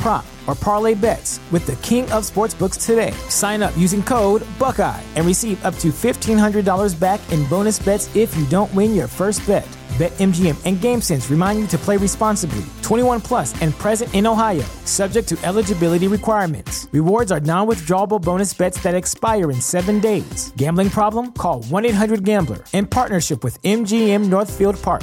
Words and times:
prop, 0.00 0.24
or 0.46 0.54
parlay 0.54 0.94
bets 0.94 1.40
with 1.52 1.66
the 1.66 1.76
king 1.76 2.04
of 2.04 2.24
sportsbooks 2.24 2.84
today. 2.86 3.12
Sign 3.28 3.62
up 3.62 3.76
using 3.76 4.02
code 4.02 4.42
Buckeye 4.58 5.02
and 5.14 5.26
receive 5.26 5.62
up 5.62 5.76
to 5.76 5.88
$1,500 5.88 6.98
back 6.98 7.20
in 7.30 7.46
bonus 7.48 7.78
bets 7.78 8.08
if 8.16 8.34
you 8.34 8.46
don't 8.46 8.74
win 8.74 8.94
your 8.94 9.06
first 9.06 9.46
bet. 9.46 9.68
BetMGM 9.98 10.56
and 10.64 10.78
GameSense 10.78 11.28
remind 11.28 11.58
you 11.58 11.66
to 11.66 11.76
play 11.76 11.98
responsibly. 11.98 12.64
21 12.80 13.20
plus 13.20 13.54
and 13.60 13.74
present 13.74 14.14
in 14.14 14.26
Ohio, 14.26 14.64
subject 14.86 15.28
to 15.28 15.38
eligibility 15.44 16.08
requirements. 16.08 16.88
Rewards 16.92 17.30
are 17.30 17.40
non-withdrawable 17.40 18.22
bonus 18.22 18.54
bets 18.54 18.82
that 18.82 18.94
expire 18.94 19.50
in 19.50 19.60
seven 19.60 20.00
days. 20.00 20.54
Gambling 20.56 20.88
problem? 20.88 21.32
Call 21.32 21.64
1-800-GAMBLER. 21.64 22.60
In 22.72 22.86
partnership 22.86 23.44
with 23.44 23.60
MGM 23.64 24.30
Northfield 24.30 24.80
Park. 24.80 25.02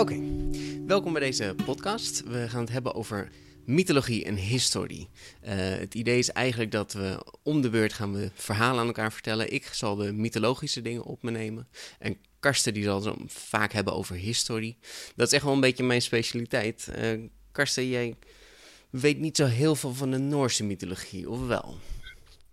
Oké, 0.00 0.20
welkom 0.86 1.12
bij 1.12 1.22
deze 1.22 1.54
podcast. 1.64 2.22
We 2.24 2.48
gaan 2.48 2.60
het 2.60 2.70
hebben 2.70 2.94
over 2.94 3.28
mythologie 3.64 4.24
en 4.24 4.36
historie. 4.36 5.08
Eh, 5.40 5.56
het 5.58 5.94
idee 5.94 6.18
is 6.18 6.30
eigenlijk 6.30 6.70
dat 6.70 6.92
we 6.92 7.24
om 7.42 7.60
de 7.60 7.70
beurt 7.70 7.92
gaan 7.92 8.12
we 8.12 8.30
verhalen 8.34 8.80
aan 8.80 8.86
elkaar 8.86 9.12
vertellen. 9.12 9.52
Ik 9.52 9.64
zal 9.64 9.96
de 9.96 10.12
mythologische 10.12 10.82
dingen 10.82 11.04
op 11.04 11.22
me 11.22 11.30
nemen. 11.30 11.68
En 11.98 12.16
Karsten 12.40 12.74
die 12.74 12.84
zal 12.84 13.04
het 13.04 13.16
vaak 13.26 13.72
hebben 13.72 13.94
over 13.94 14.16
historie. 14.16 14.76
Dat 15.16 15.26
is 15.26 15.32
echt 15.32 15.44
wel 15.44 15.52
een 15.52 15.60
beetje 15.60 15.84
mijn 15.84 16.02
specialiteit. 16.02 16.88
Uh, 16.98 17.20
Karsten, 17.52 17.88
jij 17.88 18.16
weet 18.90 19.18
niet 19.18 19.36
zo 19.36 19.44
heel 19.44 19.74
veel 19.74 19.94
van 19.94 20.10
de 20.10 20.18
Noorse 20.18 20.64
mythologie, 20.64 21.30
of 21.30 21.46
wel? 21.46 21.78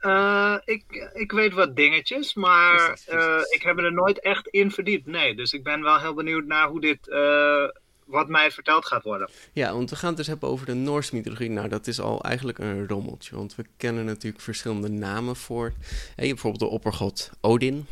Uh, 0.02 0.56
ik, 0.66 1.10
ik 1.14 1.32
weet 1.32 1.54
wat 1.54 1.76
dingetjes, 1.76 2.34
maar 2.34 3.00
uh, 3.12 3.40
ik 3.50 3.62
heb 3.62 3.78
er 3.78 3.94
nooit 3.94 4.20
echt 4.20 4.48
in 4.48 4.72
verdiept. 4.72 5.06
Nee, 5.06 5.36
dus 5.36 5.54
ik 5.54 5.64
ben 5.64 5.82
wel 5.82 6.00
heel 6.00 6.14
benieuwd 6.14 6.46
naar 6.46 6.68
hoe 6.68 6.82
dit, 6.82 7.08
uh, 7.08 7.70
wat 8.06 8.28
mij 8.28 8.52
verteld 8.52 8.86
gaat 8.86 9.04
worden. 9.04 9.30
Ja, 9.54 9.74
want 9.74 9.90
we 9.90 9.96
gaan 9.96 10.08
het 10.08 10.18
dus 10.18 10.28
hebben 10.28 10.50
over 10.50 10.66
de 10.66 10.74
Noorse 10.74 11.16
mythologie. 11.16 11.50
Nou, 11.50 11.68
dat 11.68 11.88
is 11.88 12.00
al 12.00 12.24
eigenlijk 12.24 12.58
een 12.58 12.88
rommeltje, 12.88 13.36
want 13.36 13.56
we 13.56 13.66
kennen 13.78 14.06
natuurlijk 14.06 14.44
verschillende 14.44 14.90
namen 14.90 15.36
voor. 15.36 15.74
je 15.76 16.14
hebt 16.16 16.28
bijvoorbeeld 16.28 16.60
de 16.60 16.76
oppergod 16.76 17.30
Odin, 17.42 17.86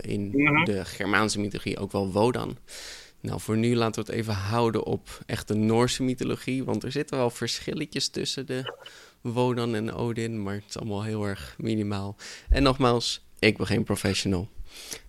in 0.00 0.30
mm 0.34 0.46
-hmm. 0.46 0.64
de 0.64 0.84
Germaanse 0.84 1.40
mythologie 1.40 1.78
ook 1.78 1.92
wel 1.92 2.12
Wodan. 2.12 2.56
Nou, 3.22 3.40
voor 3.40 3.56
nu 3.56 3.76
laten 3.76 4.04
we 4.04 4.10
het 4.10 4.20
even 4.20 4.34
houden 4.34 4.84
op 4.84 5.08
echt 5.26 5.48
de 5.48 5.54
Noorse 5.54 6.02
mythologie, 6.02 6.64
want 6.64 6.82
er 6.82 6.92
zitten 6.92 7.16
wel 7.16 7.30
verschilletjes 7.30 8.08
tussen 8.08 8.46
de 8.46 8.74
Wodan 9.20 9.74
en 9.74 9.92
Odin, 9.92 10.42
maar 10.42 10.54
het 10.54 10.64
is 10.68 10.78
allemaal 10.78 11.02
heel 11.02 11.24
erg 11.24 11.54
minimaal. 11.58 12.16
En 12.48 12.62
nogmaals, 12.62 13.24
ik 13.38 13.56
ben 13.56 13.66
geen 13.66 13.84
professional. 13.84 14.48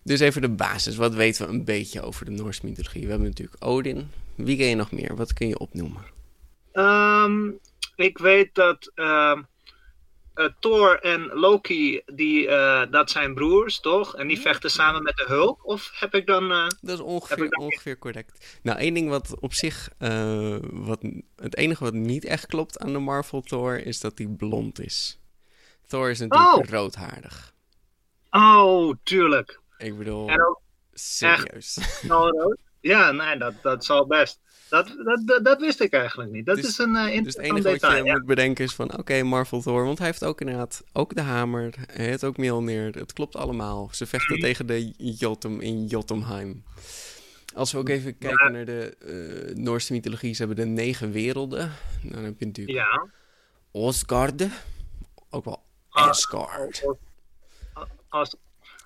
Dus 0.04 0.20
even 0.20 0.42
de 0.42 0.50
basis. 0.50 0.96
Wat 0.96 1.14
weten 1.14 1.48
we 1.48 1.54
een 1.54 1.64
beetje 1.64 2.02
over 2.02 2.26
de 2.26 2.32
Noorse 2.32 2.62
mythologie? 2.64 3.04
We 3.04 3.10
hebben 3.10 3.28
natuurlijk 3.28 3.66
Odin. 3.66 4.10
Wie 4.36 4.58
ken 4.58 4.68
je 4.68 4.76
nog 4.76 4.92
meer? 4.92 5.16
Wat 5.16 5.34
kun 5.34 5.48
je 5.48 5.60
opnoemen? 5.60 6.04
Um, 6.74 7.60
ik 7.96 8.18
weet 8.18 8.56
dat 8.56 8.92
uh, 8.96 9.40
uh, 10.36 10.48
Thor 10.60 11.00
en 11.00 11.26
Loki, 11.34 12.02
die, 12.06 12.48
uh, 12.48 12.84
dat 12.92 13.12
zijn 13.12 13.34
broers, 13.34 13.80
toch? 13.80 14.16
En 14.16 14.28
die 14.28 14.40
vechten 14.40 14.72
samen 14.72 15.04
met 15.04 15.16
de 15.16 15.26
hulp? 15.28 15.60
Of 15.64 15.92
heb 15.94 16.14
ik 16.14 16.26
dan... 16.26 16.52
Uh, 16.52 16.68
dat 16.82 16.98
is 16.98 17.04
ongeveer, 17.04 17.50
dan... 17.50 17.60
ongeveer 17.60 17.98
correct. 17.98 18.60
Nou, 18.64 18.80
één 18.80 18.94
ding 18.94 19.10
wat 19.10 19.40
op 19.40 19.54
zich... 19.54 19.90
wat, 20.62 21.02
het 21.36 21.58
enige 21.58 21.84
wat 21.84 21.94
niet 21.94 22.26
echt 22.26 22.46
klopt 22.46 22.80
aan 22.80 22.94
de 22.94 23.00
Marvel 23.00 23.42
Thor... 23.42 23.86
is 23.86 24.00
dat 24.00 24.18
hij 24.18 24.28
blond 24.28 24.80
is. 24.80 25.20
Thor 25.88 26.10
is 26.10 26.20
natuurlijk 26.20 26.56
oh. 26.56 26.70
roodhaardig. 26.70 27.54
Oh, 28.30 28.94
tuurlijk. 29.04 29.60
Ik 29.78 29.98
bedoel, 29.98 30.30
en 30.30 30.46
ook 30.46 30.62
serieus. 30.94 32.00
Ja, 32.80 33.12
nee, 33.12 33.38
dat, 33.38 33.54
dat 33.62 33.86
zal 33.86 34.08
best. 34.08 34.40
Dat, 34.74 34.96
dat, 35.26 35.46
dat, 35.46 35.60
wist 35.60 35.82
ik 35.82 35.94
eigenlijk 35.94 36.32
niet. 36.32 36.46
Dat 36.46 36.56
dus, 36.56 36.66
is 36.68 36.78
een 36.78 36.96
uh, 36.96 37.24
Dus 37.24 37.36
het 37.36 37.38
enige 37.44 37.62
detail, 37.62 37.98
wat 37.98 38.06
je 38.06 38.12
moet 38.12 38.26
bedenken 38.26 38.64
is 38.64 38.74
van... 38.74 38.86
Oké, 38.92 39.00
okay, 39.00 39.22
Marvel 39.22 39.62
Thor, 39.62 39.84
want 39.86 39.98
hij 39.98 40.08
heeft 40.08 40.24
ook 40.24 40.42
inderdaad 40.42 40.84
ook 40.94 41.16
de 41.16 41.22
hamer. 41.22 41.74
Hij 41.92 42.06
heeft 42.06 42.24
ook 42.24 42.38
Mjolnir. 42.38 42.96
Het 42.96 43.14
klopt 43.14 43.36
allemaal. 43.36 43.90
Ze 43.92 44.06
vechten 44.06 44.36
Mhm. 44.36 44.46
tegen 44.46 44.66
de 44.68 44.94
Jotum 44.98 45.60
in 45.62 45.86
Jotunheim. 45.86 46.64
Als 47.56 47.72
we 47.72 47.78
ook 47.78 47.90
even 47.90 48.18
kijken 48.18 48.46
Ja. 48.46 48.52
naar 48.52 48.66
de 48.66 48.96
uh, 49.50 49.56
Noorse 49.56 49.94
mythologie... 49.94 50.34
ze 50.34 50.46
hebben 50.46 50.66
de 50.66 50.72
negen 50.72 51.12
werelden. 51.12 51.72
Nou, 52.02 52.14
dan 52.16 52.24
heb 52.24 52.40
je 52.40 52.46
natuurlijk 52.46 52.78
Ja. 52.78 53.06
Osgard. 53.72 54.48
Ook 55.30 55.46
wel 55.46 55.64
Ah, 55.90 56.08
Asgard. 56.08 56.84
As, 58.10 58.36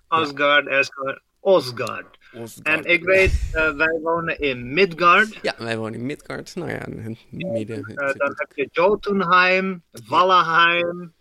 Asgard, 0.07 0.67
Asgard. 0.67 1.21
Osgard. 1.39 2.16
En 2.63 2.83
ik 2.83 3.03
weet, 3.03 3.31
uh, 3.53 3.71
wij 3.75 3.99
wonen 4.01 4.39
in 4.39 4.73
Midgard. 4.73 5.39
Ja, 5.41 5.55
wij 5.57 5.77
wonen 5.77 5.99
in 5.99 6.05
Midgard. 6.05 6.55
Nou 6.55 6.69
ja, 6.69 6.85
in 6.85 6.99
het 6.99 7.17
midden. 7.29 7.77
Uh, 7.79 7.95
dan 7.95 8.33
heb 8.35 8.51
je 8.55 8.69
Jotunheim, 8.71 9.83
Valheim. 9.91 11.13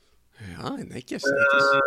Ja, 0.58 0.68
netjes. 0.76 1.22
netjes. 1.22 1.72
Uh, 1.72 1.80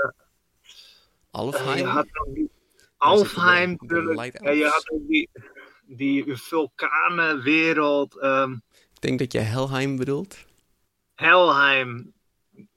Alfheim. 1.32 1.78
je 1.78 1.84
had 1.84 2.08
ook 2.14 2.34
die 2.36 2.50
Daar 2.98 3.18
zitten 3.18 3.38
Alfheim, 3.38 3.78
natuurlijk. 3.80 4.34
En 4.34 4.56
je 4.58 4.64
had 4.66 4.90
ook 4.92 5.08
die, 5.08 5.30
die 5.86 6.36
vulkanenwereld. 6.38 8.20
ehm 8.20 8.52
Ik 8.94 9.02
denk 9.02 9.20
dat 9.20 9.32
je 9.32 9.40
Helheim 9.40 9.98
bedoelt. 9.98 10.38
Helheim. 11.16 12.14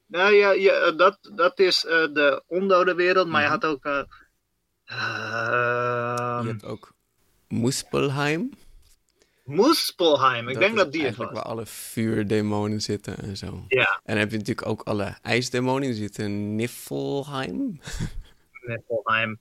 Nou 0.06 0.32
ja, 0.34 0.50
ja 0.50 0.90
dat, 0.90 1.18
dat 1.34 1.58
is 1.58 1.84
eh, 1.84 2.12
de 2.12 2.42
ondode 2.46 2.94
wereld, 2.94 3.28
maar 3.28 3.40
je 3.42 3.48
Mhm. 3.48 3.60
had 3.60 3.64
ook. 3.64 4.06
Eh, 4.92 6.36
ehm, 6.38 6.42
Je 6.42 6.48
hebt 6.48 6.64
ook 6.64 6.92
Muspelheim. 7.48 8.50
Muspelheim, 9.44 10.48
ik 10.48 10.58
denk 10.58 10.76
dat 10.76 10.92
die 10.92 11.04
het 11.04 11.16
was. 11.16 11.32
waar 11.32 11.42
alle 11.42 11.66
vuurdemonen 11.66 12.82
zitten 12.82 13.18
en 13.18 13.36
zo. 13.36 13.64
Ja, 13.68 13.84
En 13.94 14.00
dan 14.04 14.16
heb 14.16 14.30
je 14.30 14.36
natuurlijk 14.38 14.66
ook 14.66 14.82
alle 14.82 15.16
ijsdemonen. 15.22 15.88
Die 15.88 15.94
zitten 15.94 16.24
in 16.24 16.56
Niflheim. 16.56 17.80
Niflheim. 18.66 19.40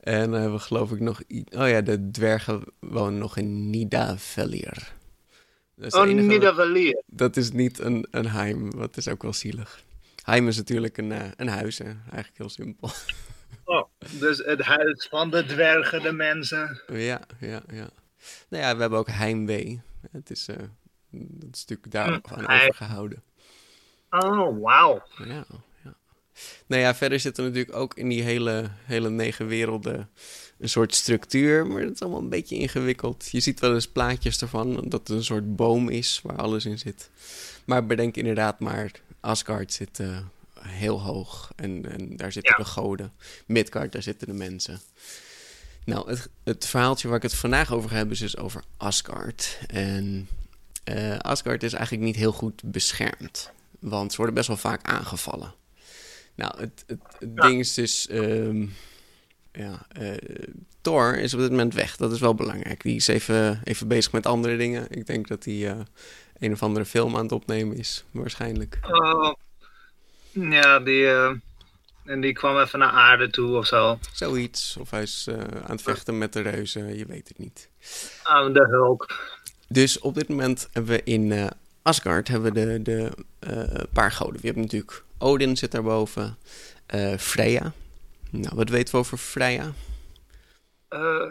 En 0.00 0.30
dan 0.30 0.40
hebben 0.40 0.58
we 0.58 0.64
geloof 0.64 0.90
ik 0.90 1.00
nog... 1.00 1.22
Oh 1.50 1.68
ja, 1.68 1.80
de 1.80 2.10
dwergen 2.10 2.62
wonen 2.80 3.18
nog 3.18 3.36
in 3.36 3.70
Nidavellir. 3.70 4.92
Dat 5.76 5.94
Oh, 5.94 6.04
Nidavellir. 6.04 7.02
Dat 7.06 7.36
is 7.36 7.52
niet 7.52 7.78
een, 7.78 8.06
een 8.10 8.28
heim. 8.28 8.70
Wat 8.70 8.96
is 8.96 9.08
ook 9.08 9.22
wel 9.22 9.32
zielig. 9.32 9.82
Heim 10.22 10.48
is 10.48 10.56
natuurlijk 10.56 10.98
een, 10.98 11.12
eh, 11.12 11.28
een 11.36 11.48
huis, 11.48 11.78
hè. 11.78 11.84
Eigenlijk 11.84 12.36
heel 12.36 12.48
simpel. 12.48 12.90
Dus 14.10 14.38
het 14.38 14.60
huis 14.60 15.06
van 15.10 15.30
de 15.30 15.44
dwergen, 15.44 16.02
de 16.02 16.12
mensen. 16.12 16.82
ja, 16.86 17.20
ja, 17.40 17.62
ja. 17.72 17.88
Nou 18.48 18.62
ja, 18.62 18.74
we 18.74 18.80
hebben 18.80 18.98
ook 18.98 19.10
heimwee. 19.10 19.80
Het 20.10 20.30
is, 20.30 20.48
eh, 20.48 20.56
dat 21.10 21.48
is 21.52 21.64
natuurlijk 21.66 21.90
daar 21.90 22.08
Hm, 22.08 22.34
aan 22.34 22.60
overgehouden. 22.60 23.22
Oh, 24.10 24.62
wauw. 24.62 25.02
Ja, 25.18 25.44
ja. 25.84 25.94
Nou 26.66 26.82
ja, 26.82 26.94
verder 26.94 27.20
zitten 27.20 27.44
natuurlijk 27.44 27.76
ook 27.76 27.94
in 27.94 28.08
die 28.08 28.22
hele, 28.22 28.70
hele 28.84 29.10
negen 29.10 29.46
werelden 29.46 30.08
een 30.58 30.68
soort 30.68 30.94
structuur, 30.94 31.66
maar 31.66 31.82
het 31.82 31.94
is 31.94 32.02
allemaal 32.02 32.20
een 32.20 32.28
beetje 32.28 32.56
ingewikkeld. 32.56 33.28
Je 33.30 33.40
ziet 33.40 33.60
wel 33.60 33.74
eens 33.74 33.88
plaatjes 33.88 34.40
ervan, 34.40 34.74
dat 34.74 35.08
het 35.08 35.08
een 35.08 35.24
soort 35.24 35.56
boom 35.56 35.88
is 35.88 36.20
waar 36.22 36.36
alles 36.36 36.64
in 36.64 36.78
zit. 36.78 37.10
Maar 37.66 37.86
bedenk 37.86 38.16
inderdaad 38.16 38.60
maar, 38.60 38.90
Asgard 39.20 39.72
zit 39.72 39.98
uh, 39.98 40.18
heel 40.66 41.00
hoog 41.00 41.52
en, 41.56 41.92
en 41.92 42.16
daar 42.16 42.32
zitten 42.32 42.56
de 42.56 42.64
goden. 42.64 43.12
Midgard, 43.46 43.92
daar 43.92 44.02
zitten 44.02 44.26
de 44.26 44.32
mensen. 44.32 44.80
Nou, 45.84 46.08
het, 46.08 46.28
het, 46.44 46.66
verhaaltje 46.66 47.08
waar 47.08 47.16
ik 47.16 47.22
het 47.22 47.34
vandaag 47.34 47.72
over 47.72 47.92
heb 47.92 48.10
is 48.10 48.18
dus 48.18 48.36
over 48.36 48.62
Asgard. 48.76 49.58
En 49.66 50.28
uh, 50.84 51.18
Asgard 51.18 51.62
is 51.62 51.72
eigenlijk 51.72 52.04
niet 52.04 52.16
heel 52.16 52.32
goed 52.32 52.62
beschermd, 52.64 53.50
want 53.78 54.10
ze 54.10 54.16
worden 54.16 54.34
best 54.34 54.48
wel 54.48 54.56
vaak 54.56 54.82
aangevallen. 54.82 55.54
Nou, 56.34 56.60
het, 56.60 56.84
het, 56.86 57.00
ding 57.36 57.60
is 57.60 57.74
dus... 57.74 58.08
Um, 58.10 58.74
ja, 59.52 59.86
uh, 60.00 60.16
Thor 60.80 61.18
is 61.18 61.34
op 61.34 61.40
dit 61.40 61.50
moment 61.50 61.74
weg. 61.74 61.96
Dat 61.96 62.12
is 62.12 62.20
wel 62.20 62.34
belangrijk. 62.34 62.82
Die 62.82 62.96
is 62.96 63.06
even, 63.06 63.60
even 63.64 63.88
bezig 63.88 64.12
met 64.12 64.26
andere 64.26 64.56
dingen. 64.56 64.86
Ik 64.90 65.06
denk 65.06 65.28
dat 65.28 65.44
hij 65.44 65.54
uh, 65.54 65.76
een 66.38 66.52
of 66.52 66.62
andere 66.62 66.84
film 66.84 67.16
aan 67.16 67.22
het 67.22 67.32
opnemen 67.32 67.76
is, 67.76 68.04
waarschijnlijk. 68.10 68.78
Oh, 68.82 69.32
ja, 70.34 70.78
die, 70.80 71.02
uh, 71.02 71.30
en 72.04 72.20
die 72.20 72.32
kwam 72.32 72.58
even 72.58 72.78
naar 72.78 72.90
aarde 72.90 73.30
toe 73.30 73.56
of 73.56 73.66
zo. 73.66 73.98
Zoiets. 74.12 74.76
Of 74.76 74.90
hij 74.90 75.02
is 75.02 75.28
aan 75.64 75.70
het 75.70 75.82
vechten 75.82 76.18
met 76.18 76.32
de 76.32 76.40
reuzen, 76.40 76.96
je 76.96 77.06
weet 77.06 77.28
het 77.28 77.38
niet. 77.38 77.70
Aan 78.22 78.52
de 78.52 78.66
hulk. 78.70 79.18
Dus 79.68 79.98
op 79.98 80.14
dit 80.14 80.28
moment 80.28 80.68
hebben 80.72 80.92
we 80.92 81.02
in 81.02 81.50
Asgard 81.82 82.28
hebben 82.28 82.52
we 82.52 82.82
de, 82.82 82.82
de 82.82 83.88
paar 83.92 84.12
goden. 84.12 84.40
We 84.40 84.46
hebben 84.46 84.62
natuurlijk 84.62 85.04
Odin 85.18 85.56
zit 85.56 85.70
daarboven. 85.70 86.36
Freya, 87.18 87.72
nou, 88.30 88.56
wat 88.56 88.68
weten 88.68 88.94
we 88.94 89.00
over 89.00 89.18
Freya? 89.18 89.72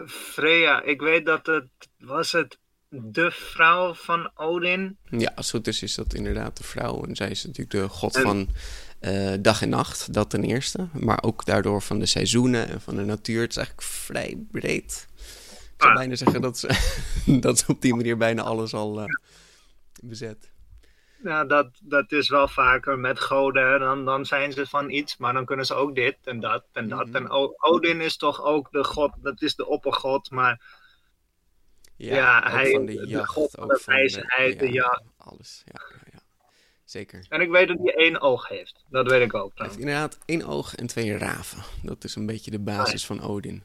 Freya, 0.06 0.82
ik 0.82 1.00
weet 1.00 1.26
dat 1.26 1.46
het 1.46 1.68
was 1.98 2.32
het 2.32 2.58
de 2.88 3.30
vrouw 3.30 3.94
van 3.94 4.30
Odin. 4.34 4.96
Ja, 5.10 5.32
als 5.34 5.46
het 5.46 5.56
goed 5.56 5.66
is, 5.66 5.82
is 5.82 5.94
dat 5.94 6.14
inderdaad 6.14 6.56
de 6.56 6.64
vrouw. 6.64 7.04
En 7.04 7.16
zij 7.16 7.30
is 7.30 7.44
natuurlijk 7.44 7.70
de 7.70 7.88
god 7.88 8.18
van 8.18 8.48
uh, 9.04 9.32
dag 9.40 9.62
en 9.62 9.68
nacht, 9.68 10.14
dat 10.14 10.30
ten 10.30 10.44
eerste. 10.44 10.88
Maar 10.92 11.22
ook 11.22 11.44
daardoor 11.44 11.82
van 11.82 11.98
de 11.98 12.06
seizoenen 12.06 12.68
en 12.68 12.80
van 12.80 12.96
de 12.96 13.04
natuur. 13.04 13.40
Het 13.40 13.50
is 13.50 13.56
eigenlijk 13.56 13.86
vrij 13.86 14.38
breed. 14.50 15.06
Ik 15.16 15.80
zou 15.80 15.90
ah. 15.90 15.96
bijna 15.96 16.14
zeggen 16.14 16.40
dat 16.40 16.58
ze, 16.58 16.68
dat 17.40 17.58
ze 17.58 17.64
op 17.68 17.82
die 17.82 17.94
manier 17.94 18.16
bijna 18.16 18.42
alles 18.42 18.74
al 18.74 19.00
uh, 19.00 19.04
bezet 20.02 20.52
ja, 21.24 21.44
dat, 21.44 21.68
dat 21.80 22.12
is 22.12 22.28
wel 22.28 22.48
vaker 22.48 22.98
met 22.98 23.20
goden. 23.20 23.80
Dan, 23.80 24.04
dan 24.04 24.24
zijn 24.24 24.52
ze 24.52 24.66
van 24.66 24.90
iets, 24.90 25.16
maar 25.16 25.32
dan 25.32 25.44
kunnen 25.44 25.66
ze 25.66 25.74
ook 25.74 25.94
dit 25.94 26.16
en 26.24 26.40
dat 26.40 26.64
en 26.72 26.88
dat. 26.88 27.06
Mhm. 27.06 27.16
En 27.16 27.30
Odin 27.58 28.00
is 28.00 28.16
toch 28.16 28.44
ook 28.44 28.72
de 28.72 28.84
god, 28.84 29.12
dat 29.22 29.42
is 29.42 29.54
de 29.54 29.66
oppergod, 29.66 30.30
maar 30.30 30.62
ja, 31.96 32.14
ja 32.14 32.50
hij 32.50 32.70
van 32.70 32.86
de, 32.86 33.06
jacht, 33.06 33.28
god 33.28 33.50
van 33.50 33.68
de 33.68 33.82
wijsheid, 33.86 34.58
de, 34.58 34.70
jacht. 34.70 35.02
Alles, 35.16 35.62
ja, 35.64 35.80
ja, 36.03 36.03
zeker. 36.98 37.26
En 37.28 37.40
ik 37.40 37.50
weet 37.50 37.68
dat 37.68 37.78
hij 37.82 37.94
één 37.94 38.20
oog 38.20 38.48
heeft, 38.48 38.84
dat 38.88 39.10
weet 39.10 39.22
ik 39.22 39.34
ook. 39.34 39.52
Hij 39.54 39.66
heeft 39.66 39.78
inderdaad 39.78 40.18
één 40.24 40.46
oog 40.46 40.74
en 40.74 40.86
twee 40.86 41.18
raven. 41.18 41.62
Dat 41.82 42.04
is 42.04 42.14
een 42.14 42.26
beetje 42.26 42.50
de 42.50 42.58
basis 42.58 43.06
van 43.06 43.20
Odin. 43.20 43.62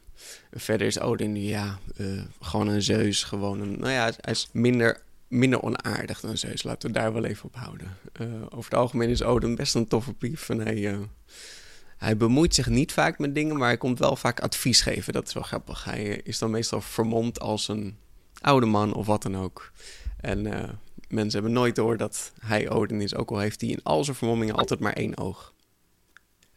Verder 0.51 0.87
is 0.87 0.99
Odin, 0.99 1.35
ja, 1.35 1.79
uh, 1.97 2.21
gewoon 2.41 2.67
een 2.67 2.81
Zeus, 2.81 3.23
gewoon 3.23 3.59
een, 3.59 3.79
nou 3.79 3.91
ja, 3.91 4.11
hij 4.21 4.33
is 4.33 4.49
minder 4.51 5.01
minder 5.27 5.61
onaardig 5.61 6.19
dan 6.19 6.37
Zeus. 6.37 6.63
Laten 6.63 6.89
we 6.89 6.99
daar 6.99 7.13
wel 7.13 7.25
even 7.25 7.45
op 7.45 7.55
houden. 7.55 7.97
Uh, 8.21 8.27
over 8.43 8.71
het 8.71 8.79
algemeen 8.79 9.09
is 9.09 9.23
Odin 9.23 9.55
best 9.55 9.75
een 9.75 9.87
toffe 9.87 10.13
pief. 10.13 10.49
En 10.49 10.59
hij, 10.59 10.75
uh, 10.75 10.99
hij 11.97 12.17
bemoeit 12.17 12.55
zich 12.55 12.67
niet 12.67 12.91
vaak 12.91 13.19
met 13.19 13.35
dingen, 13.35 13.57
maar 13.57 13.67
hij 13.67 13.77
komt 13.77 13.99
wel 13.99 14.15
vaak 14.15 14.39
advies 14.39 14.81
geven. 14.81 15.13
Dat 15.13 15.27
is 15.27 15.33
wel 15.33 15.43
grappig. 15.43 15.83
Hij 15.83 16.03
is 16.23 16.39
dan 16.39 16.51
meestal 16.51 16.81
vermomd 16.81 17.39
als 17.39 17.67
een 17.67 17.97
oude 18.41 18.65
man 18.65 18.93
of 18.93 19.05
wat 19.05 19.21
dan 19.21 19.37
ook. 19.37 19.71
En 20.19 20.45
mensen 21.09 21.39
hebben 21.39 21.59
nooit 21.59 21.75
door 21.75 21.97
dat 21.97 22.31
hij 22.39 22.69
Odin 22.69 23.01
is. 23.01 23.15
Ook 23.15 23.31
al 23.31 23.39
heeft 23.39 23.61
hij 23.61 23.69
in 23.69 23.83
al 23.83 24.03
zijn 24.03 24.15
vermommingen 24.15 24.55
altijd 24.55 24.79
maar 24.79 24.93
één 24.93 25.17
oog. 25.17 25.53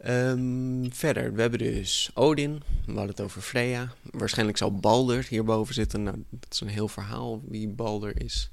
Um, 0.07 0.93
verder, 0.93 1.35
we 1.35 1.41
hebben 1.41 1.59
dus 1.59 2.11
Odin, 2.15 2.63
we 2.87 2.93
hadden 2.93 3.11
het 3.11 3.21
over 3.21 3.43
Freya. 3.43 3.93
Waarschijnlijk 4.11 4.59
zal 4.59 4.75
Balder 4.75 5.27
hierboven 5.29 5.75
zitten. 5.75 6.03
Nou, 6.03 6.25
dat 6.31 6.53
is 6.53 6.61
een 6.61 6.69
heel 6.69 6.89
verhaal 6.89 7.41
wie 7.49 7.69
Balder 7.69 8.23
is. 8.23 8.51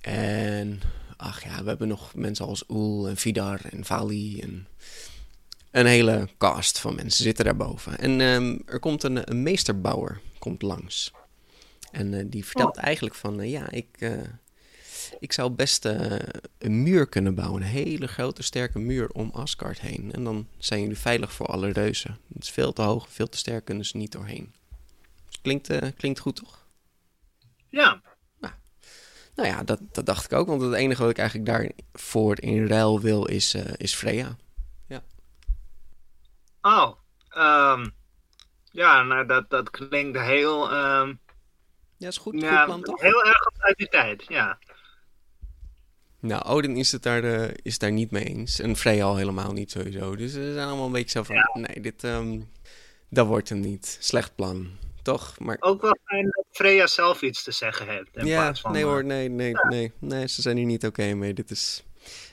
En 0.00 0.80
ach 1.16 1.44
ja, 1.44 1.62
we 1.62 1.68
hebben 1.68 1.88
nog 1.88 2.14
mensen 2.14 2.46
als 2.46 2.64
Oel 2.68 3.08
en 3.08 3.16
Vidar 3.16 3.60
en 3.70 3.84
Vali 3.84 4.40
en 4.40 4.66
een 5.70 5.86
hele 5.86 6.28
cast 6.38 6.78
van 6.78 6.94
mensen 6.94 7.24
zitten 7.24 7.44
daarboven. 7.44 7.98
En 7.98 8.20
um, 8.20 8.62
er 8.66 8.80
komt 8.80 9.02
een, 9.02 9.30
een, 9.30 9.42
meesterbouwer 9.42 10.20
komt 10.38 10.62
langs. 10.62 11.12
En 11.90 12.12
uh, 12.12 12.24
die 12.26 12.44
vertelt 12.44 12.76
oh. 12.76 12.84
eigenlijk 12.84 13.14
van, 13.14 13.40
uh, 13.40 13.50
ja, 13.50 13.70
ik, 13.70 13.88
uh, 13.98 14.20
ik 15.18 15.32
zou 15.32 15.50
best 15.50 15.84
uh, 15.84 16.18
een 16.58 16.82
muur 16.82 17.08
kunnen 17.08 17.34
bouwen. 17.34 17.62
Een 17.62 17.68
hele 17.68 18.08
grote, 18.08 18.42
sterke 18.42 18.78
muur 18.78 19.08
om 19.08 19.30
Asgard 19.30 19.80
heen. 19.80 20.12
En 20.12 20.24
dan 20.24 20.48
zijn 20.58 20.80
jullie 20.80 20.98
veilig 20.98 21.32
voor 21.32 21.46
alle 21.46 21.70
reuzen. 21.72 22.18
Het 22.34 22.42
is 22.42 22.50
veel 22.50 22.72
te 22.72 22.82
hoog, 22.82 23.08
veel 23.08 23.28
te 23.28 23.36
sterk, 23.36 23.64
kunnen 23.64 23.84
ze 23.84 23.96
niet 23.96 24.12
doorheen. 24.12 24.54
Klinkt, 25.42 25.70
uh, 25.70 25.78
klinkt 25.96 26.18
goed, 26.18 26.36
toch? 26.36 26.66
Ja. 27.68 28.00
Nou, 28.40 28.54
nou 29.34 29.48
ja, 29.48 29.62
dat, 29.62 29.80
dat 29.92 30.06
dacht 30.06 30.24
ik 30.24 30.32
ook. 30.32 30.46
Want 30.46 30.62
het 30.62 30.72
enige 30.72 31.02
wat 31.02 31.10
ik 31.10 31.18
eigenlijk 31.18 31.48
daarvoor 31.48 32.40
in 32.40 32.66
ruil 32.66 33.00
wil 33.00 33.26
is, 33.26 33.54
uh, 33.54 33.62
is 33.76 33.94
Freya. 33.94 34.36
Ja. 34.86 35.02
Oh, 36.60 36.94
um, 37.36 37.94
ja, 38.70 39.02
nou 39.02 39.26
dat, 39.26 39.50
dat 39.50 39.70
klinkt 39.70 40.18
heel... 40.18 40.74
Um... 40.74 41.20
Ja, 41.96 42.08
is 42.08 42.16
goed, 42.16 42.40
ja, 42.40 42.56
goed 42.56 42.64
plan, 42.64 42.82
toch? 42.82 43.00
Heel 43.00 43.24
erg 43.24 43.50
uit 43.58 43.76
die 43.76 43.88
tijd, 43.88 44.24
ja. 44.28 44.58
Nou, 46.20 46.44
Odin 46.44 46.76
is 46.76 46.92
het 46.92 47.02
daar, 47.02 47.24
uh, 47.24 47.48
is 47.62 47.78
daar 47.78 47.92
niet 47.92 48.10
mee 48.10 48.24
eens. 48.24 48.60
En 48.60 48.76
Freya 48.76 49.04
al 49.04 49.16
helemaal 49.16 49.52
niet 49.52 49.70
sowieso. 49.70 50.16
Dus 50.16 50.32
ze 50.32 50.52
zijn 50.52 50.68
allemaal 50.68 50.86
een 50.86 50.92
beetje 50.92 51.18
zo 51.18 51.22
van... 51.22 51.36
Nee, 51.52 51.80
dit... 51.80 52.02
Um, 52.02 52.50
dat 53.08 53.26
wordt 53.26 53.48
hem 53.48 53.60
niet. 53.60 53.96
Slecht 54.00 54.34
plan. 54.34 54.70
Toch? 55.02 55.38
Maar... 55.38 55.56
Ook 55.60 55.80
wel 55.80 55.96
fijn 56.04 56.24
dat 56.24 56.44
Freya 56.50 56.86
zelf 56.86 57.22
iets 57.22 57.42
te 57.42 57.52
zeggen 57.52 57.88
heeft. 57.88 58.16
In 58.16 58.26
ja, 58.26 58.54
van, 58.54 58.72
nee 58.72 58.84
hoor. 58.84 59.04
Nee, 59.04 59.28
nee, 59.28 59.52
nee. 59.68 59.92
Nee, 59.98 60.28
ze 60.28 60.42
zijn 60.42 60.56
hier 60.56 60.66
niet 60.66 60.86
oké 60.86 61.14
mee. 61.14 61.34
Dit 61.34 61.50
is... 61.50 61.84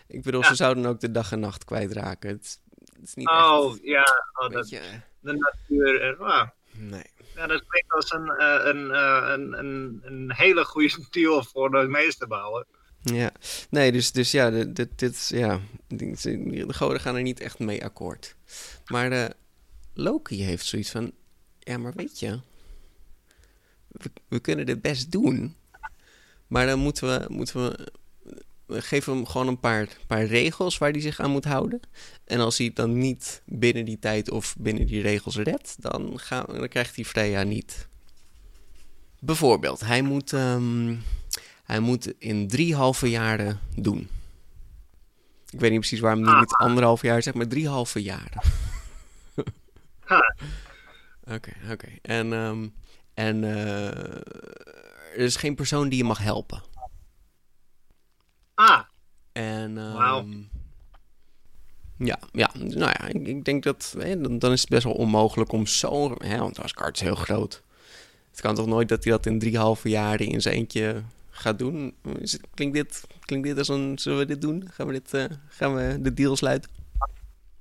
Ik 0.08 0.22
bedoel, 0.22 0.44
ze 0.44 0.56
zouden 0.56 0.86
ook 0.86 1.00
de 1.00 1.12
dag 1.12 1.32
en 1.32 1.40
nacht 1.40 1.66
kwijtraken. 1.66 2.30
Het, 2.30 2.60
het 2.94 3.08
is 3.08 3.14
niet 3.14 3.30
oh, 3.30 3.72
echt... 3.72 3.80
ja. 3.84 4.06
Oh, 4.34 4.50
dat, 4.50 4.70
je... 4.70 4.82
De 5.20 5.34
natuur. 5.34 6.02
En, 6.02 6.16
wow. 6.18 6.48
Nee. 6.72 7.14
Ja, 7.36 7.48
dat 7.48 7.64
klinkt 7.68 7.94
als 7.94 8.12
een, 8.12 8.44
een, 8.44 8.90
een, 9.34 9.60
een, 9.60 10.02
een 10.04 10.34
hele 10.34 10.66
goede 10.66 11.06
deal 11.12 11.44
voor 11.44 11.72
de 11.72 11.88
meesterbouwer. 11.88 12.66
Ja, 13.14 13.32
nee, 13.70 13.92
dus, 13.92 14.12
dus 14.12 14.32
ja, 14.32 14.50
dit, 14.50 14.90
dit, 14.96 15.28
ja, 15.28 15.60
de 15.88 16.66
goden 16.68 17.00
gaan 17.00 17.16
er 17.16 17.22
niet 17.22 17.40
echt 17.40 17.60
mee 17.60 17.84
akkoord. 17.84 18.36
Maar 18.86 19.12
uh, 19.12 19.26
Loki 19.94 20.44
heeft 20.44 20.66
zoiets 20.66 20.90
van, 20.90 21.12
ja, 21.60 21.78
maar 21.78 21.94
weet 21.96 22.20
je, 22.20 22.40
we, 24.28 24.40
kunnen 24.40 24.66
dit 24.66 24.82
best 24.82 25.12
doen, 25.12 25.56
maar 26.48 26.66
dan 26.66 26.80
moeten 26.80 27.08
we, 27.08 27.34
moeten 27.34 27.64
we, 27.64 27.92
we 28.66 28.82
geven 28.82 29.14
hem 29.14 29.26
gewoon 29.26 29.48
een 29.48 29.60
paar, 29.60 29.98
paar 30.08 30.26
regels 30.26 30.78
waar 30.78 30.92
hij 30.92 31.02
zich 31.02 31.20
aan 31.20 31.32
moet 31.32 31.46
houden. 31.46 31.80
En 32.24 32.40
als 32.40 32.58
hij 32.58 32.68
het 32.68 32.76
dan 32.76 32.98
niet 32.98 33.42
binnen 33.46 33.86
die 33.86 34.00
tijd 34.00 34.32
of 34.32 34.56
binnen 34.60 34.86
die 34.86 35.02
regels 35.02 35.38
redt, 35.38 35.76
dan, 35.82 36.20
gaan, 36.20 36.46
dan 36.48 36.68
krijgt 36.68 36.96
hij 36.96 37.06
Freya 37.06 37.44
niet. 37.44 37.88
Bijvoorbeeld, 39.20 39.80
hij 39.80 40.02
moet... 40.02 40.32
Um, 40.32 41.02
hij 41.66 41.80
moet 41.80 42.14
in 42.18 42.48
drie 42.48 42.76
halve 42.76 43.10
jaren 43.10 43.60
doen. 43.76 44.10
Ik 45.50 45.60
weet 45.60 45.72
niet 45.72 45.80
precies 45.80 46.00
waarom 46.00 46.24
hij 46.28 46.40
niet 46.40 46.54
anderhalf 46.54 47.02
jaar 47.02 47.24
zegt, 47.24 47.36
maar 47.36 47.48
drie 47.48 47.68
halve 47.68 48.02
jaren. 48.02 48.42
Oké, 51.28 51.52
oké. 51.72 51.88
En, 52.02 52.32
um, 52.32 52.74
en 53.14 53.44
uh, 53.44 53.88
er 55.16 55.18
is 55.18 55.36
geen 55.36 55.56
persoon 55.56 55.90
die 55.90 55.98
je 55.98 56.04
mag 56.04 56.18
helpen. 56.18 56.62
Ah. 58.54 58.82
En 59.32 59.78
um, 59.78 59.94
wow. 59.94 60.28
ja, 61.98 62.20
ja, 62.32 62.50
nou 62.54 62.80
ja, 62.80 63.08
ik, 63.08 63.28
ik 63.28 63.46
denk 63.46 63.64
dat 63.64 63.96
hè, 63.98 64.22
dan, 64.22 64.40
dan, 64.40 64.52
is 64.52 64.62
het 64.62 64.70
best 64.70 64.84
wel 64.84 64.94
onmogelijk 64.94 65.52
om 65.52 65.66
zo, 65.66 66.16
hè, 66.18 66.38
want 66.38 66.60
Asgard 66.60 66.96
is 66.96 67.02
heel 67.02 67.16
groot. 67.16 67.64
Het 68.32 68.42
kan 68.42 68.56
toch 68.56 68.66
nooit 68.66 68.90
dat 68.90 69.04
hij 69.04 69.14
dat 69.14 69.26
in 69.26 69.40
drie 69.40 69.58
halve 69.58 69.90
jaren 69.90 70.28
in 70.28 70.42
zijn 70.42 70.56
eentje 70.56 71.04
gaat 71.36 71.60
doen. 71.60 71.96
klinkt, 72.54 72.76
dit, 72.76 73.04
klinkt 73.26 73.48
dit 73.48 73.58
als 73.58 73.68
een... 73.68 74.00
Zullen 74.00 74.18
we 74.18 74.26
dit 74.26 74.42
doen? 74.42 74.70
Gaan 74.72 74.88
we, 74.88 74.94
dit, 74.94 75.14
uh, 75.14 75.26
gaan 75.48 75.76
we 75.76 76.02
de 76.02 76.14
deal 76.14 76.36
sluiten? 76.36 76.72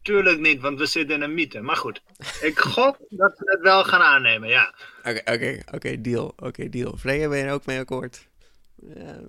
Tuurlijk 0.02 0.40
niet, 0.40 0.60
want 0.60 0.78
we 0.78 0.86
zitten 0.86 1.16
in 1.16 1.22
een 1.22 1.34
mythe. 1.34 1.60
Maar 1.60 1.76
goed, 1.76 2.02
ik 2.40 2.58
gok 2.58 2.96
dat 3.22 3.38
we 3.38 3.50
het 3.50 3.60
wel 3.60 3.84
gaan 3.84 4.00
aannemen, 4.00 4.48
ja. 4.48 4.74
Oké, 4.98 5.20
oké, 5.24 5.62
oké, 5.72 6.00
deal. 6.00 6.32
Oké, 6.36 6.68
deal. 6.68 6.96
Freya, 6.96 7.28
ben 7.28 7.38
je 7.38 7.44
er 7.44 7.52
ook 7.52 7.66
mee 7.66 7.78
akkoord? 7.78 8.28
Ja, 8.74 9.20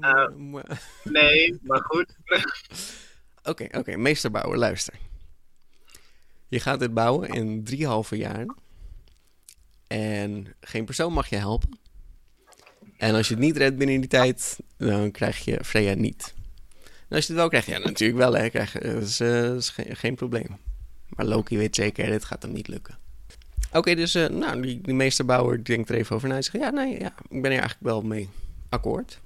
uh, 0.00 0.62
nee, 1.04 1.58
maar 1.62 1.82
goed. 1.82 2.16
Oké, 3.42 3.68
oké, 3.70 3.96
meesterbouwer, 3.96 4.58
luister. 4.58 4.94
Je 6.48 6.60
gaat 6.60 6.80
dit 6.80 6.94
bouwen 6.94 7.28
in 7.28 7.64
drie 7.64 7.86
halve 7.86 8.16
jaar. 8.16 8.46
En 9.86 10.54
geen 10.60 10.84
persoon 10.84 11.12
mag 11.12 11.28
je 11.28 11.36
helpen. 11.36 11.79
En 13.00 13.14
als 13.14 13.28
je 13.28 13.34
het 13.34 13.42
niet 13.42 13.56
redt 13.56 13.76
binnen 13.76 14.00
die 14.00 14.08
tijd, 14.08 14.58
dan 14.76 15.10
krijg 15.10 15.44
je 15.44 15.58
Freya 15.64 15.94
niet. 15.94 16.34
En 17.08 17.16
als 17.16 17.26
je 17.26 17.32
het 17.32 17.40
wel 17.40 17.48
krijgt, 17.48 17.66
ja, 17.66 17.78
natuurlijk 17.88 18.18
wel, 18.18 18.36
hè. 18.36 18.48
Krijg, 18.48 18.72
dat 18.72 19.02
is, 19.02 19.20
uh, 19.20 19.54
is 19.54 19.68
geen, 19.68 19.96
geen, 19.96 20.14
probleem. 20.14 20.56
Maar 21.08 21.26
Loki 21.26 21.56
weet 21.56 21.74
zeker, 21.74 22.10
dit 22.10 22.24
gaat 22.24 22.42
hem 22.42 22.52
niet 22.52 22.68
lukken. 22.68 22.98
Oké, 23.72 23.94
dus 23.94 24.14
uh, 24.14 24.28
nou, 24.28 24.62
die, 24.62 24.80
die 24.80 24.94
meesterbouwer 24.94 25.64
denkt 25.64 25.88
er 25.88 25.94
even 25.94 26.16
over 26.16 26.28
na. 26.28 26.34
Hij 26.34 26.42
zegt, 26.42 26.56
ja, 26.56 26.70
nee, 26.70 27.00
ja, 27.00 27.14
ik 27.28 27.42
ben 27.42 27.50
er 27.50 27.58
eigenlijk 27.58 27.82
wel 27.82 28.02
mee 28.02 28.28
akkoord. 28.68 29.20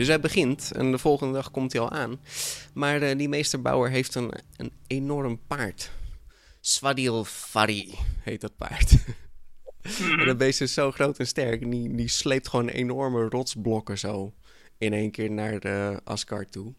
Dus 0.00 0.08
hij 0.08 0.20
begint 0.20 0.72
en 0.72 0.90
de 0.90 0.98
volgende 0.98 1.32
dag 1.32 1.50
komt 1.50 1.72
hij 1.72 1.82
al 1.82 1.90
aan. 1.90 2.20
Maar 2.74 3.02
uh, 3.02 3.16
die 3.16 3.28
meesterbouwer 3.28 3.90
heeft 3.90 4.14
een, 4.14 4.32
een 4.56 4.72
enorm 4.86 5.40
paard. 5.46 5.90
Swadilfari 6.60 7.94
heet 8.20 8.40
dat 8.40 8.56
paard. 8.56 8.96
en 10.18 10.26
dat 10.26 10.38
beest 10.38 10.60
is 10.60 10.74
zo 10.74 10.90
groot 10.90 11.18
en 11.18 11.26
sterk. 11.26 11.70
Die, 11.70 11.94
die 11.94 12.08
sleept 12.08 12.48
gewoon 12.48 12.68
enorme 12.68 13.28
rotsblokken 13.28 13.98
zo 13.98 14.34
in 14.78 14.92
één 14.92 15.10
keer 15.10 15.30
naar 15.30 15.60
de 15.60 16.00
Asgard 16.04 16.52
toe. 16.52 16.74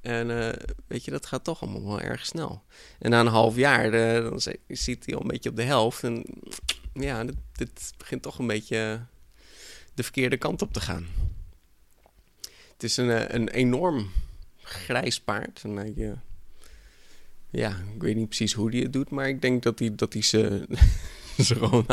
En 0.00 0.30
uh, 0.30 0.48
weet 0.86 1.04
je, 1.04 1.10
dat 1.10 1.26
gaat 1.26 1.44
toch 1.44 1.62
allemaal 1.62 1.86
wel 1.86 2.00
erg 2.00 2.26
snel. 2.26 2.62
En 2.98 3.10
na 3.10 3.20
een 3.20 3.26
half 3.26 3.56
jaar 3.56 3.94
uh, 3.94 4.30
dan 4.30 4.40
zit 4.68 5.06
hij 5.06 5.14
al 5.14 5.20
een 5.20 5.28
beetje 5.28 5.50
op 5.50 5.56
de 5.56 5.62
helft. 5.62 6.02
En 6.02 6.24
ja, 6.92 7.24
dit, 7.52 7.92
begint 7.98 8.22
toch 8.22 8.38
een 8.38 8.46
beetje 8.46 9.06
de 9.94 10.02
verkeerde 10.02 10.36
kant 10.36 10.62
op 10.62 10.72
te 10.72 10.80
gaan. 10.80 11.06
Het 12.76 12.84
is 12.84 12.96
een, 12.96 13.34
een 13.34 13.48
enorm 13.48 14.10
grijs 14.60 15.20
paard. 15.20 15.60
En 15.64 15.76
hij, 15.76 15.92
uh, 15.96 16.12
ja, 17.50 17.70
ik 17.94 18.02
weet 18.02 18.16
niet 18.16 18.28
precies 18.28 18.52
hoe 18.52 18.70
hij 18.70 18.80
het 18.80 18.92
doet, 18.92 19.10
maar 19.10 19.28
ik 19.28 19.40
denk 19.40 19.62
dat 19.62 19.78
hij, 19.78 19.94
dat 19.94 20.12
hij 20.12 20.22
ze, 20.22 20.66
ze 21.46 21.54
gewoon 21.54 21.86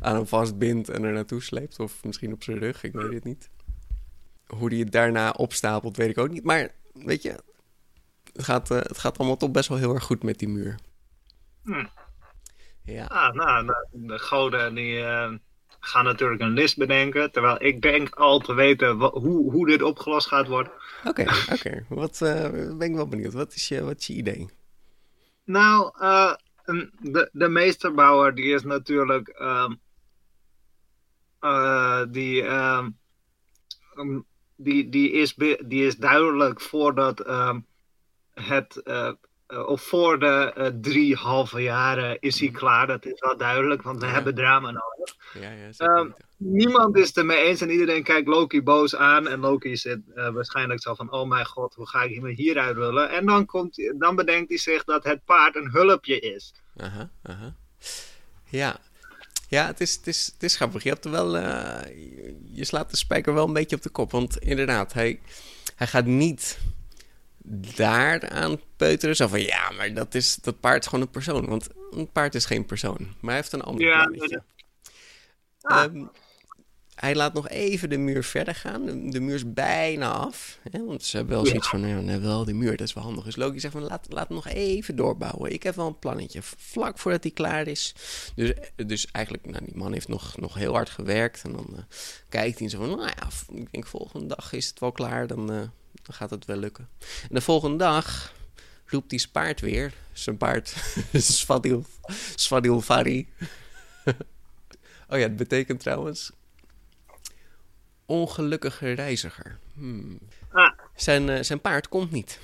aan, 0.00 0.14
hem 0.14 0.26
vastbindt 0.26 0.88
en 0.88 1.04
er 1.04 1.12
naartoe 1.12 1.42
sleept. 1.42 1.78
Of 1.78 2.04
misschien 2.04 2.32
op 2.32 2.42
zijn 2.42 2.58
rug, 2.58 2.82
ik 2.82 2.92
weet 2.92 3.12
het 3.12 3.24
niet. 3.24 3.48
Hoe 4.46 4.68
hij 4.68 4.78
het 4.78 4.92
daarna 4.92 5.30
opstapelt, 5.30 5.96
weet 5.96 6.10
ik 6.10 6.18
ook 6.18 6.30
niet. 6.30 6.44
Maar 6.44 6.70
weet 6.92 7.22
je, 7.22 7.42
het 8.32 8.44
gaat, 8.44 8.70
uh, 8.70 8.78
het 8.78 8.98
gaat 8.98 9.18
allemaal 9.18 9.36
toch 9.36 9.50
best 9.50 9.68
wel 9.68 9.78
heel 9.78 9.94
erg 9.94 10.04
goed 10.04 10.22
met 10.22 10.38
die 10.38 10.48
muur. 10.48 10.78
Hm. 11.62 11.86
Ja. 12.82 13.04
Ah, 13.04 13.34
nou, 13.34 13.74
de 13.92 14.18
goden 14.18 14.74
die 14.74 14.98
uh, 14.98 15.32
gaan 15.86 16.04
natuurlijk 16.04 16.40
een 16.40 16.52
list 16.52 16.76
bedenken. 16.76 17.32
Terwijl 17.32 17.62
ik 17.62 17.82
denk 17.82 18.14
al 18.14 18.38
te 18.38 18.54
weten 18.54 18.90
hoe, 18.96 19.52
hoe 19.52 19.66
dit 19.66 19.82
opgelost 19.82 20.28
gaat 20.28 20.46
worden. 20.46 20.72
Oké, 21.04 21.08
okay, 21.08 21.38
oké. 21.42 21.52
Okay. 21.52 21.84
Wat 21.88 22.20
uh, 22.22 22.50
ben 22.50 22.88
ik 22.88 22.94
wel 22.94 23.08
benieuwd. 23.08 23.32
Wat 23.32 23.54
is 23.54 23.68
je, 23.68 23.84
wat 23.84 23.98
is 23.98 24.06
je 24.06 24.12
idee? 24.12 24.48
Nou, 25.44 25.92
de, 27.00 27.28
de 27.32 27.48
meesterbouwer 27.48 28.34
die 28.34 28.54
is 28.54 28.62
natuurlijk... 28.62 29.28
Ehm, 29.28 29.74
die, 32.10 32.42
ehm, 32.42 32.90
die, 34.56 34.88
die, 34.88 35.10
is, 35.10 35.34
die 35.64 35.86
is 35.86 35.96
duidelijk 35.96 36.60
voordat 36.60 37.20
ehm, 37.20 37.60
het, 38.34 38.80
uh, 38.84 39.12
of 39.48 39.82
voor 39.82 40.18
de 40.18 40.54
uh, 40.58 40.66
drie 40.80 41.14
halve 41.14 41.62
jaren 41.62 42.20
is 42.20 42.40
hij 42.40 42.48
mhm. 42.48 42.58
klaar. 42.58 42.86
Dat 42.86 43.06
is 43.06 43.20
wel 43.20 43.36
duidelijk, 43.36 43.82
want 43.82 44.00
we 44.00 44.06
hebben 44.06 44.34
drama 44.34 44.70
nodig. 44.70 45.16
Ja, 45.34 45.50
ja, 45.50 45.98
um, 45.98 46.14
niemand 46.36 46.96
is 46.96 47.06
het 47.06 47.16
ermee 47.16 47.44
eens 47.44 47.60
en 47.60 47.70
iedereen 47.70 48.02
kijkt 48.02 48.28
Loki 48.28 48.62
boos 48.62 48.96
aan. 48.96 49.28
En 49.28 49.40
Loki 49.40 49.76
zit 49.76 50.00
uh, 50.14 50.28
waarschijnlijk 50.28 50.82
zo 50.82 50.94
van, 50.94 51.12
oh 51.12 51.28
mijn 51.28 51.46
god, 51.46 51.74
hoe 51.74 51.88
ga 51.88 52.02
ik 52.02 52.20
me 52.20 52.32
hieruit 52.32 52.76
willen? 52.76 53.10
En 53.10 53.26
dan, 53.26 53.46
komt, 53.46 53.92
dan 53.98 54.16
bedenkt 54.16 54.48
hij 54.48 54.58
zich 54.58 54.84
dat 54.84 55.04
het 55.04 55.24
paard 55.24 55.56
een 55.56 55.70
hulpje 55.70 56.20
is. 56.20 56.54
Aha, 56.76 57.10
aha. 57.22 57.54
Ja, 58.48 58.80
ja, 59.48 59.66
het 59.66 59.80
is, 59.80 59.94
het, 59.94 60.06
is, 60.06 60.30
het 60.32 60.42
is 60.42 60.56
grappig. 60.56 60.82
Je, 60.82 60.88
hebt 60.88 61.04
er 61.04 61.10
wel, 61.10 61.36
uh, 61.36 61.80
je 62.52 62.64
slaat 62.64 62.90
de 62.90 62.96
spijker 62.96 63.34
wel 63.34 63.46
een 63.46 63.52
beetje 63.52 63.76
op 63.76 63.82
de 63.82 63.88
kop. 63.88 64.10
Want 64.10 64.38
inderdaad, 64.38 64.92
hij, 64.92 65.20
hij 65.76 65.86
gaat 65.86 66.04
niet 66.04 66.58
daar 67.76 68.28
aan 68.28 68.60
peuteren. 68.76 69.16
Zo 69.16 69.26
van, 69.26 69.40
ja, 69.40 69.70
maar 69.70 69.94
dat, 69.94 70.14
is, 70.14 70.36
dat 70.36 70.60
paard 70.60 70.82
is 70.82 70.88
gewoon 70.88 71.04
een 71.04 71.10
persoon. 71.10 71.46
Want 71.46 71.68
een 71.90 72.10
paard 72.12 72.34
is 72.34 72.44
geen 72.44 72.64
persoon. 72.64 72.98
Maar 72.98 73.30
hij 73.30 73.34
heeft 73.34 73.52
een 73.52 73.62
ander 73.62 73.86
ja, 73.86 74.04
plannetje. 74.04 74.42
Um, 75.60 76.10
hij 76.96 77.14
laat 77.14 77.34
nog 77.34 77.48
even 77.48 77.90
de 77.90 77.96
muur 77.96 78.24
verder 78.24 78.54
gaan. 78.54 79.10
De, 79.10 79.20
muur 79.20 79.34
is 79.34 79.52
bijna 79.52 80.12
af. 80.12 80.58
Hè? 80.70 80.84
Want 80.84 81.04
ze 81.04 81.16
hebben 81.16 81.34
wel 81.34 81.44
ja. 81.44 81.50
zoiets 81.50 81.68
van, 81.68 81.80
nou, 81.80 82.02
nee, 82.02 82.18
wel 82.18 82.44
die 82.44 82.54
muur, 82.54 82.76
dat 82.76 82.86
is 82.86 82.94
wel 82.94 83.04
handig. 83.04 83.24
Dus 83.24 83.36
Loki 83.36 83.60
zegt 83.60 83.72
van, 83.72 83.82
laat, 83.82 84.06
laat 84.08 84.28
hem 84.28 84.36
nog 84.36 84.48
even 84.48 84.96
doorbouwen. 84.96 85.52
Ik 85.52 85.62
heb 85.62 85.74
wel 85.74 85.86
een 85.86 85.98
plannetje. 85.98 86.40
Vlak 86.42 86.98
voordat 86.98 87.22
hij 87.22 87.32
klaar 87.32 87.66
is. 87.66 87.94
Dus, 88.34 88.52
dus 88.86 89.06
eigenlijk, 89.10 89.46
nou, 89.46 89.64
die 89.64 89.76
man 89.76 89.92
heeft 89.92 90.08
nog, 90.08 90.36
nog 90.36 90.54
heel 90.54 90.72
hard 90.72 90.90
gewerkt. 90.90 91.42
En 91.42 91.52
dan 91.52 91.66
uh, 91.72 91.78
kijkt 92.28 92.58
hij 92.58 92.68
zo 92.68 92.78
van, 92.78 92.88
nou 92.88 93.02
ja, 93.16 93.28
ik 93.54 93.72
denk 93.72 93.86
volgende 93.86 94.26
dag 94.26 94.52
is 94.52 94.66
het 94.66 94.80
wel 94.80 94.92
klaar. 94.92 95.26
Dan... 95.26 95.52
Uh, 95.52 95.62
dan 96.06 96.14
gaat 96.14 96.30
het 96.30 96.44
wel 96.44 96.56
lukken. 96.56 96.88
En 96.98 97.34
de 97.34 97.40
volgende 97.40 97.76
dag 97.76 98.34
roept 98.86 99.10
die 99.10 99.28
paard 99.32 99.60
weer. 99.60 99.92
Zijn 100.12 100.36
paard, 100.36 100.74
Svadil, 101.12 101.84
Svadil 102.34 102.80
Fari. 102.80 103.28
oh 105.08 105.18
ja, 105.18 105.18
het 105.18 105.36
betekent 105.36 105.80
trouwens 105.80 106.30
ongelukkige 108.06 108.92
reiziger. 108.92 109.58
Hmm. 109.74 110.18
Ah. 110.52 110.72
Zijn, 110.94 111.28
uh, 111.28 111.42
zijn 111.42 111.60
paard 111.60 111.88
komt 111.88 112.10
niet. 112.10 112.38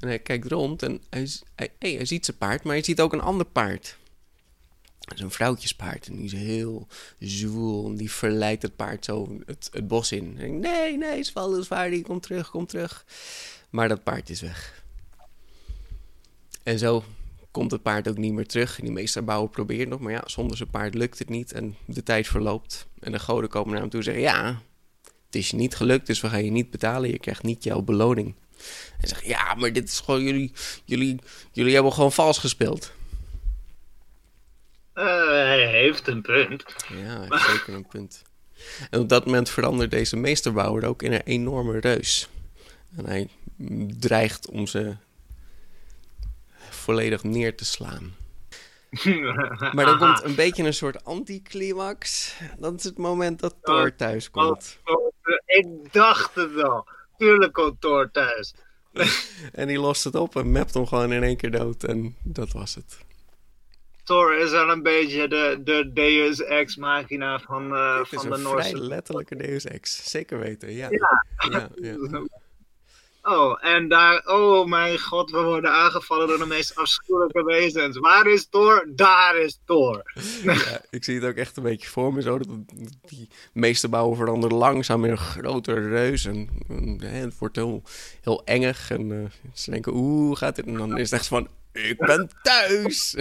En 0.00 0.08
hij 0.08 0.18
kijkt 0.18 0.46
rond 0.46 0.82
en 0.82 1.02
hij, 1.10 1.28
hij, 1.54 1.72
hey, 1.78 1.92
hij 1.92 2.04
ziet 2.04 2.24
zijn 2.24 2.36
paard, 2.36 2.62
maar 2.62 2.74
hij 2.74 2.84
ziet 2.84 3.00
ook 3.00 3.12
een 3.12 3.20
ander 3.20 3.46
paard. 3.46 3.96
Dat 4.98 5.16
is 5.16 5.22
een 5.22 5.30
vrouwtjespaard 5.30 6.06
en 6.06 6.16
die 6.16 6.24
is 6.24 6.32
heel 6.32 6.86
zwoel. 7.18 7.86
En 7.86 7.96
die 7.96 8.10
verleidt 8.10 8.62
het 8.62 8.76
paard 8.76 9.04
zo 9.04 9.38
het, 9.46 9.68
het 9.72 9.88
bos 9.88 10.12
in. 10.12 10.36
En 10.38 10.60
nee, 10.60 10.96
nee, 10.96 11.24
die 11.90 12.02
kom 12.02 12.20
terug, 12.20 12.50
kom 12.50 12.66
terug. 12.66 13.04
Maar 13.70 13.88
dat 13.88 14.02
paard 14.02 14.30
is 14.30 14.40
weg. 14.40 14.82
En 16.62 16.78
zo 16.78 17.04
komt 17.58 17.70
het 17.70 17.82
paard 17.82 18.08
ook 18.08 18.16
niet 18.16 18.32
meer 18.32 18.46
terug. 18.46 18.78
En 18.78 18.84
die 18.84 18.92
meesterbouwer 18.92 19.50
probeert 19.50 19.88
nog, 19.88 20.00
maar 20.00 20.12
ja, 20.12 20.22
zonder 20.26 20.56
zijn 20.56 20.70
paard 20.70 20.94
lukt 20.94 21.18
het 21.18 21.28
niet. 21.28 21.52
En 21.52 21.76
de 21.84 22.02
tijd 22.02 22.26
verloopt. 22.26 22.86
En 23.00 23.12
de 23.12 23.18
goden 23.18 23.50
komen 23.50 23.70
naar 23.70 23.80
hem 23.80 23.90
toe 23.90 23.98
en 23.98 24.04
zeggen: 24.04 24.22
Ja, 24.22 24.62
het 25.26 25.34
is 25.34 25.50
je 25.50 25.56
niet 25.56 25.76
gelukt, 25.76 26.06
dus 26.06 26.20
we 26.20 26.28
gaan 26.28 26.44
je 26.44 26.50
niet 26.50 26.70
betalen. 26.70 27.10
Je 27.10 27.18
krijgt 27.18 27.42
niet 27.42 27.64
jouw 27.64 27.82
beloning. 27.82 28.34
En 29.00 29.08
zegt: 29.08 29.26
Ja, 29.26 29.54
maar 29.54 29.72
dit 29.72 29.88
is 29.88 30.00
gewoon 30.00 30.22
jullie, 30.22 30.52
jullie, 30.84 31.18
jullie 31.52 31.74
hebben 31.74 31.92
gewoon 31.92 32.12
vals 32.12 32.38
gespeeld. 32.38 32.92
Uh, 34.94 35.04
hij 35.28 35.66
heeft 35.66 36.06
een 36.06 36.22
punt. 36.22 36.64
Ja, 36.88 36.96
hij 36.96 37.26
heeft 37.28 37.50
zeker 37.50 37.74
een 37.74 37.86
punt. 37.86 38.22
En 38.90 39.00
op 39.00 39.08
dat 39.08 39.24
moment 39.24 39.50
verandert 39.50 39.90
deze 39.90 40.16
meesterbouwer 40.16 40.84
ook 40.84 41.02
in 41.02 41.12
een 41.12 41.24
enorme 41.24 41.78
reus. 41.78 42.28
En 42.96 43.06
hij 43.06 43.28
dreigt 43.98 44.50
om 44.50 44.66
ze 44.66 44.96
volledig 46.70 47.22
neer 47.22 47.56
te 47.56 47.64
slaan. 47.64 48.16
maar 49.74 49.84
dan 49.84 49.98
komt 49.98 50.24
een 50.24 50.34
beetje 50.34 50.64
een 50.64 50.74
soort 50.74 51.04
anticlimax. 51.04 52.34
Dat 52.58 52.74
is 52.74 52.84
het 52.84 52.98
moment 52.98 53.40
dat 53.40 53.54
Thor 53.62 53.96
thuis 53.96 54.30
komt. 54.30 54.78
Oh, 54.84 54.96
oh, 54.96 55.12
ik 55.46 55.92
dacht 55.92 56.34
het 56.34 56.52
wel. 56.52 56.86
Tuurlijk 57.16 57.52
komt 57.52 57.80
Thor 57.80 58.10
thuis. 58.10 58.54
en 59.52 59.66
die 59.66 59.78
lost 59.78 60.04
het 60.04 60.14
op 60.14 60.36
en 60.36 60.52
mapt 60.52 60.74
hem 60.74 60.86
gewoon 60.86 61.12
in 61.12 61.22
één 61.22 61.36
keer 61.36 61.50
dood. 61.50 61.84
En 61.84 62.16
dat 62.22 62.52
was 62.52 62.74
het. 62.74 62.98
Thor 64.04 64.38
is 64.38 64.52
al 64.52 64.70
een 64.70 64.82
beetje 64.82 65.28
de, 65.28 65.60
de 65.64 65.90
Deus 65.92 66.42
Ex 66.42 66.76
Machina 66.76 67.38
van, 67.38 67.72
uh, 67.72 68.04
van 68.04 68.30
de 68.30 68.36
Noorse. 68.36 68.68
Vrij 68.68 68.80
letterlijke 68.80 69.36
Deus 69.36 69.64
Ex, 69.64 70.10
zeker 70.10 70.38
weten, 70.38 70.72
ja. 70.72 70.88
Ja. 70.90 71.22
ja, 71.50 71.68
ja. 71.80 71.96
Oh, 73.30 73.64
en 73.64 73.88
daar, 73.88 74.22
oh 74.26 74.66
mijn 74.66 74.98
god, 74.98 75.30
we 75.30 75.42
worden 75.42 75.72
aangevallen 75.72 76.26
door 76.26 76.38
de 76.38 76.46
meest 76.46 76.76
afschuwelijke 76.76 77.44
wezens. 77.44 77.98
Waar 77.98 78.26
is 78.26 78.48
Thor? 78.48 78.88
Daar 78.94 79.36
is 79.36 79.60
Thor. 79.64 80.02
Ik 80.90 81.04
zie 81.04 81.14
het 81.14 81.24
ook 81.24 81.34
echt 81.34 81.56
een 81.56 81.62
beetje 81.62 81.88
voor 81.88 82.12
me 82.12 82.22
zo. 82.22 82.38
Dat 82.38 82.48
die 83.06 83.28
meeste 83.52 83.88
bouwen 83.88 84.16
veranderen 84.16 84.56
langzaam 84.56 85.04
in 85.04 85.10
een 85.10 85.18
grotere 85.18 85.88
reus. 85.88 86.24
En, 86.24 86.48
het 86.98 87.38
wordt 87.38 87.56
heel, 87.56 87.82
heel 88.20 88.44
engig. 88.44 88.90
En 88.90 89.10
uh, 89.10 89.24
ze 89.54 89.70
denken, 89.70 89.92
oeh, 89.94 90.36
gaat 90.36 90.56
dit? 90.56 90.66
En 90.66 90.74
dan 90.74 90.98
is 90.98 91.10
het 91.10 91.20
echt 91.20 91.28
van, 91.28 91.48
ik 91.72 91.98
ben 91.98 92.30
thuis. 92.42 93.16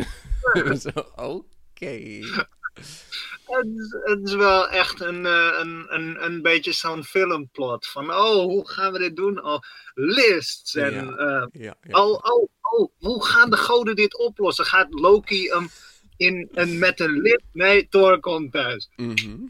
Oké. 1.15 2.19
Het, 3.45 3.97
het, 4.03 4.27
is 4.27 4.33
wel 4.33 4.69
echt 4.69 5.01
een, 5.01 5.25
eh, 5.25 5.57
een, 5.59 5.85
een, 5.89 6.23
een 6.23 6.41
beetje 6.41 6.71
zo'n 6.71 7.03
filmplot. 7.03 7.87
Van, 7.87 8.11
oh, 8.11 8.43
hoe 8.43 8.69
gaan 8.69 8.91
we 8.91 8.99
dit 8.99 9.15
doen? 9.15 9.43
Oh, 9.43 9.59
lists. 9.93 10.75
En, 10.75 10.93
ja, 10.93 11.03
uh, 11.03 11.45
ja, 11.51 11.75
Oh, 11.89 12.19
oh, 12.23 12.49
oh, 12.61 12.91
hoe 12.99 13.25
gaan 13.25 13.49
de 13.49 13.57
goden 13.57 13.95
dit 13.95 14.17
oplossen? 14.17 14.65
Gaat 14.65 14.87
Loki 14.89 15.51
um, 15.51 15.69
in, 16.17 16.49
een, 16.51 16.79
met 16.79 16.99
een 16.99 17.21
lid? 17.21 17.41
Nee, 17.51 17.87
Thor 17.87 18.19
komt 18.19 18.51
thuis. 18.51 18.89
Mm 18.95 19.13
-hmm. 19.17 19.47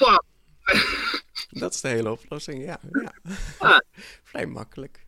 Dat 1.50 1.74
is 1.74 1.82
de 1.82 1.88
hele 1.88 2.12
oplossing, 2.12 2.64
ja. 2.64 2.80
ja. 3.60 3.84
Vrij 4.24 4.46
makkelijk. 4.46 5.06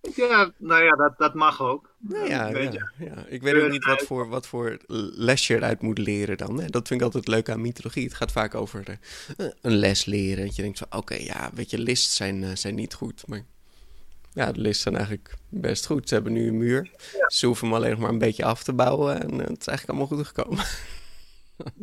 Ja, 0.00 0.52
nou 0.56 0.84
ja, 0.84 0.96
dat, 0.96 1.18
dat 1.18 1.34
mag 1.34 1.62
ook. 1.62 1.94
Nou 1.98 2.28
ja, 2.28 2.48
ja, 2.48 2.92
ja, 2.98 3.24
ik 3.26 3.42
weet 3.42 3.62
ook 3.62 3.70
niet 3.70 3.84
wat 3.84 4.02
voor, 4.02 4.28
wat 4.28 4.46
voor 4.46 4.78
les 5.14 5.46
je 5.46 5.54
eruit 5.54 5.82
moet 5.82 5.98
leren 5.98 6.36
dan. 6.36 6.60
Hè? 6.60 6.66
Dat 6.66 6.88
vind 6.88 7.00
ik 7.00 7.06
altijd 7.06 7.28
leuk 7.28 7.48
aan 7.48 7.60
mythologie. 7.60 8.04
Het 8.04 8.14
gaat 8.14 8.32
vaak 8.32 8.54
over 8.54 8.98
uh, 9.38 9.46
een 9.60 9.76
les 9.76 10.04
leren. 10.04 10.46
Dat 10.46 10.56
je 10.56 10.62
denkt 10.62 10.78
van, 10.78 10.86
oké, 10.90 11.14
ja, 11.14 11.50
weet 11.54 11.70
je, 11.70 11.78
lists 11.78 12.16
zijn, 12.16 12.42
uh, 12.42 12.48
zijn 12.54 12.74
niet 12.74 12.94
goed. 12.94 13.26
Maar 13.26 13.44
ja, 14.32 14.52
de 14.52 14.60
lists 14.60 14.82
zijn 14.82 14.96
eigenlijk 14.96 15.34
best 15.48 15.86
goed. 15.86 16.08
Ze 16.08 16.14
hebben 16.14 16.32
nu 16.32 16.48
een 16.48 16.58
muur. 16.58 16.90
Ze 17.26 17.46
hoeven 17.46 17.66
hem 17.66 17.76
alleen 17.76 17.90
nog 17.90 18.00
maar 18.00 18.10
een 18.10 18.18
beetje 18.18 18.44
af 18.44 18.62
te 18.62 18.72
bouwen. 18.72 19.22
En 19.22 19.34
uh, 19.34 19.40
het 19.40 19.60
is 19.60 19.66
eigenlijk 19.66 19.88
allemaal 19.88 20.16
goed 20.18 20.26
gekomen. 20.26 20.64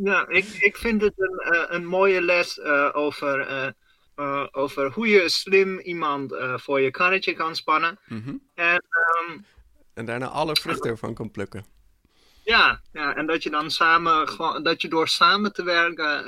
Ja, 0.03 0.27
ik, 0.27 0.45
ik 0.45 0.77
vind 0.77 1.01
het 1.01 1.13
een, 1.17 1.75
een 1.75 1.85
mooie 1.85 2.21
les 2.21 2.61
over 2.93 3.49
uh, 3.49 3.67
over 4.51 4.91
hoe 4.91 5.07
je 5.07 5.29
slim 5.29 5.79
iemand 5.79 6.31
uh, 6.31 6.57
voor 6.57 6.81
je 6.81 6.91
karretje 6.91 7.33
kan 7.33 7.55
spannen. 7.55 7.99
Mm 8.07 8.23
-hmm. 8.23 8.41
en, 8.53 8.83
um, 9.29 9.45
en 9.93 10.05
daarna 10.05 10.27
alle 10.27 10.55
vruchten 10.55 10.89
ervan 10.89 11.13
kan 11.13 11.31
plukken. 11.31 11.65
Ja, 12.43 12.81
ja, 12.91 13.15
en 13.15 13.25
dat 13.25 13.43
je 13.43 13.49
dan 13.49 13.71
samen, 13.71 14.27
gewoon, 14.27 14.63
dat 14.63 14.81
je 14.81 14.87
door 14.87 15.07
samen 15.07 15.53
te 15.53 15.63
werken, 15.63 16.27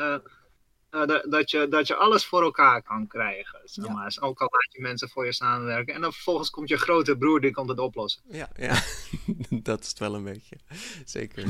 uh, 0.92 1.06
dat, 1.30 1.52
je, 1.52 1.68
dat 1.68 1.88
je 1.88 1.96
alles 1.96 2.26
voor 2.26 2.42
elkaar 2.42 2.82
kan 2.82 3.08
krijgen. 3.08 3.60
Zeg 3.64 3.88
maar. 3.88 4.06
Dus 4.06 4.22
ook 4.22 4.42
al 4.42 4.48
laat 4.52 4.74
je 4.74 4.82
mensen 4.82 5.10
voor 5.10 5.26
je 5.26 5.34
samenwerken. 5.34 5.94
En 5.94 6.02
dan 6.02 6.14
vervolgens 6.14 6.50
komt 6.50 6.70
je 6.70 6.78
grote 6.78 7.18
broer, 7.18 7.42
die 7.42 7.52
komt 7.52 7.70
het 7.70 7.80
oplossen. 7.80 8.22
Ja, 8.30 8.50
ja. 8.56 8.82
dat 9.70 9.82
is 9.82 9.88
het 9.88 10.00
wel 10.00 10.16
een 10.16 10.24
beetje. 10.24 10.58
Zeker. 11.06 11.44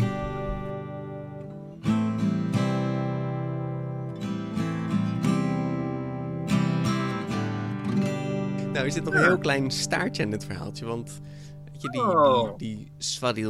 Nou, 8.79 8.91
er 8.91 8.97
zit 8.97 9.05
nog 9.05 9.13
een 9.13 9.23
heel 9.23 9.37
klein 9.37 9.71
staartje 9.71 10.23
in 10.23 10.31
dit 10.31 10.45
verhaaltje. 10.45 10.85
Want 10.85 11.19
weet 11.71 11.81
je, 11.81 11.89
die, 11.89 12.01
oh. 12.01 12.57
die, 12.57 12.77
die 12.77 12.91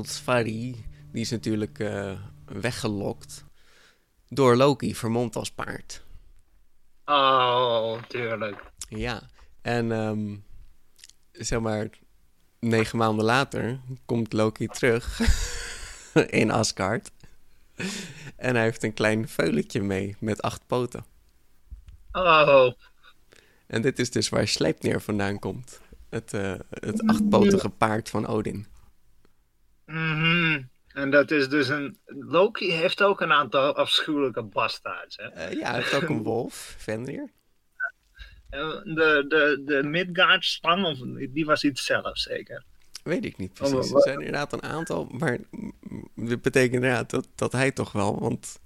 Svari, 0.03 0.85
die 1.11 1.21
is 1.21 1.29
natuurlijk 1.29 1.79
uh, 1.79 2.11
weggelokt 2.45 3.45
door 4.27 4.55
Loki, 4.55 4.95
vermomd 4.95 5.35
als 5.35 5.51
paard. 5.51 6.03
Oh, 7.05 8.01
tuurlijk. 8.07 8.71
Ja, 8.87 9.21
en 9.61 9.91
um, 9.91 10.43
zeg 11.31 11.59
maar, 11.59 11.89
negen 12.59 12.97
maanden 12.97 13.25
later 13.25 13.79
komt 14.05 14.33
Loki 14.33 14.67
terug 14.67 15.19
in 16.41 16.51
Asgard. 16.51 17.11
En 18.35 18.55
hij 18.55 18.63
heeft 18.63 18.83
een 18.83 18.93
klein 18.93 19.27
veuletje 19.27 19.81
mee 19.81 20.15
met 20.19 20.41
acht 20.41 20.67
poten. 20.67 21.05
Oh. 22.11 22.71
En 23.69 23.81
dit 23.81 23.99
is 23.99 24.11
dus 24.11 24.29
waar 24.29 24.47
Sleipnir 24.47 25.01
vandaan 25.01 25.39
komt. 25.39 25.81
Het, 26.09 26.33
uh, 26.33 26.53
het 26.69 27.07
achtpotige 27.07 27.69
paard 27.69 28.09
van 28.09 28.27
Odin. 28.27 28.65
Mm 29.85 30.21
-hmm. 30.21 30.69
En 30.87 31.11
dat 31.11 31.31
is 31.31 31.49
dus 31.49 31.67
een... 31.67 31.97
Loki 32.05 32.71
heeft 32.71 33.03
ook 33.03 33.21
een 33.21 33.31
aantal 33.31 33.75
afschuwelijke 33.75 34.43
bastards, 34.43 35.17
hè? 35.17 35.51
Uh, 35.51 35.59
ja, 35.59 35.69
hij 35.69 35.75
heeft 35.75 35.93
ook 35.93 36.09
een 36.09 36.23
wolf, 36.23 36.75
Fenrir. 36.77 37.29
Uh, 38.51 38.69
de 38.83 39.25
de, 39.27 39.61
de 39.65 39.83
Midgard-stam, 39.83 40.85
of 40.85 40.97
die 41.29 41.45
was 41.45 41.63
iets 41.63 41.85
zelfs 41.85 42.23
zeker? 42.23 42.63
Weet 43.03 43.25
ik 43.25 43.37
niet 43.37 43.53
precies. 43.53 43.91
Er 43.93 44.01
zijn 44.01 44.17
inderdaad 44.17 44.53
een 44.53 44.63
aantal, 44.63 45.05
maar 45.05 45.37
dit 46.15 46.41
betekent 46.41 46.73
inderdaad 46.73 47.09
dat, 47.09 47.27
dat 47.35 47.51
hij 47.51 47.71
toch 47.71 47.91
wel, 47.91 48.19
want 48.19 48.59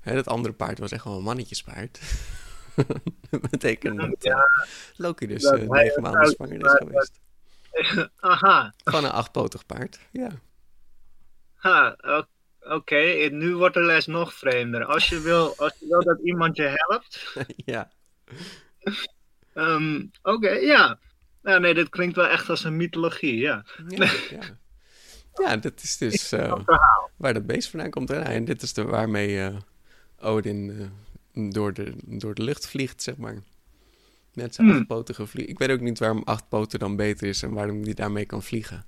hè, 0.00 0.14
dat 0.14 0.26
andere 0.26 0.54
paard 0.54 0.78
was 0.78 0.92
echt 0.92 1.04
wel 1.04 1.16
een 1.16 1.22
mannetjespaard. 1.22 2.00
dat 3.30 3.50
betekent 3.50 4.00
dat 4.00 4.16
ja, 4.18 4.48
Loki 4.96 5.26
dus 5.26 5.42
uh, 5.42 5.68
negen 5.68 6.02
maanden 6.02 6.30
zwanger 6.30 6.64
is 6.64 6.72
geweest. 6.72 7.20
Aha. 8.20 8.74
Van 8.84 9.04
een 9.04 9.10
achtpotig 9.10 9.66
paard, 9.66 9.98
ja. 10.10 10.30
Ha, 11.54 11.96
oké. 11.98 12.26
Okay. 12.60 13.26
Nu 13.26 13.56
wordt 13.56 13.74
de 13.74 13.82
les 13.82 14.06
nog 14.06 14.34
vreemder. 14.34 14.84
Als 14.84 15.08
je 15.08 15.20
wil, 15.20 15.54
als 15.56 15.74
je 15.78 15.86
wil 15.88 16.02
dat 16.02 16.18
iemand 16.22 16.56
je 16.56 16.74
helpt. 16.74 17.34
ja. 17.72 17.90
um, 19.54 20.10
oké, 20.22 20.34
okay, 20.34 20.64
ja. 20.64 20.98
Nou, 21.42 21.60
nee, 21.60 21.74
dit 21.74 21.88
klinkt 21.88 22.16
wel 22.16 22.26
echt 22.26 22.48
als 22.48 22.64
een 22.64 22.76
mythologie, 22.76 23.36
ja. 23.36 23.64
Ja, 23.88 24.10
ja. 24.30 24.58
ja 25.34 25.56
dat 25.56 25.82
is 25.82 25.96
dus 25.96 26.32
uh, 26.32 26.58
waar 27.16 27.34
dat 27.34 27.46
beest 27.46 27.70
vandaan 27.70 27.90
komt. 27.90 28.10
En 28.10 28.44
dit 28.44 28.62
is 28.62 28.72
de 28.72 28.84
waarmee 28.84 29.28
uh, 29.28 29.56
Odin 30.20 30.90
door, 31.36 31.72
de, 31.72 31.92
door 32.04 32.34
de 32.34 32.42
lucht 32.42 32.66
vliegt, 32.68 33.02
zeg 33.02 33.16
maar. 33.16 33.42
Met 34.34 34.54
zijn 34.54 34.66
Hmm. 34.68 34.76
achtpotige 34.76 35.26
vlieg. 35.26 35.46
Ik 35.46 35.58
weet 35.58 35.70
ook 35.70 35.80
niet 35.80 35.98
waarom 35.98 36.22
acht 36.24 36.48
poten 36.48 36.78
dan 36.78 36.96
beter 36.96 37.28
is 37.28 37.42
en 37.42 37.52
waarom 37.52 37.82
hij 37.82 37.94
daarmee 37.94 38.26
kan 38.26 38.42
vliegen. 38.42 38.86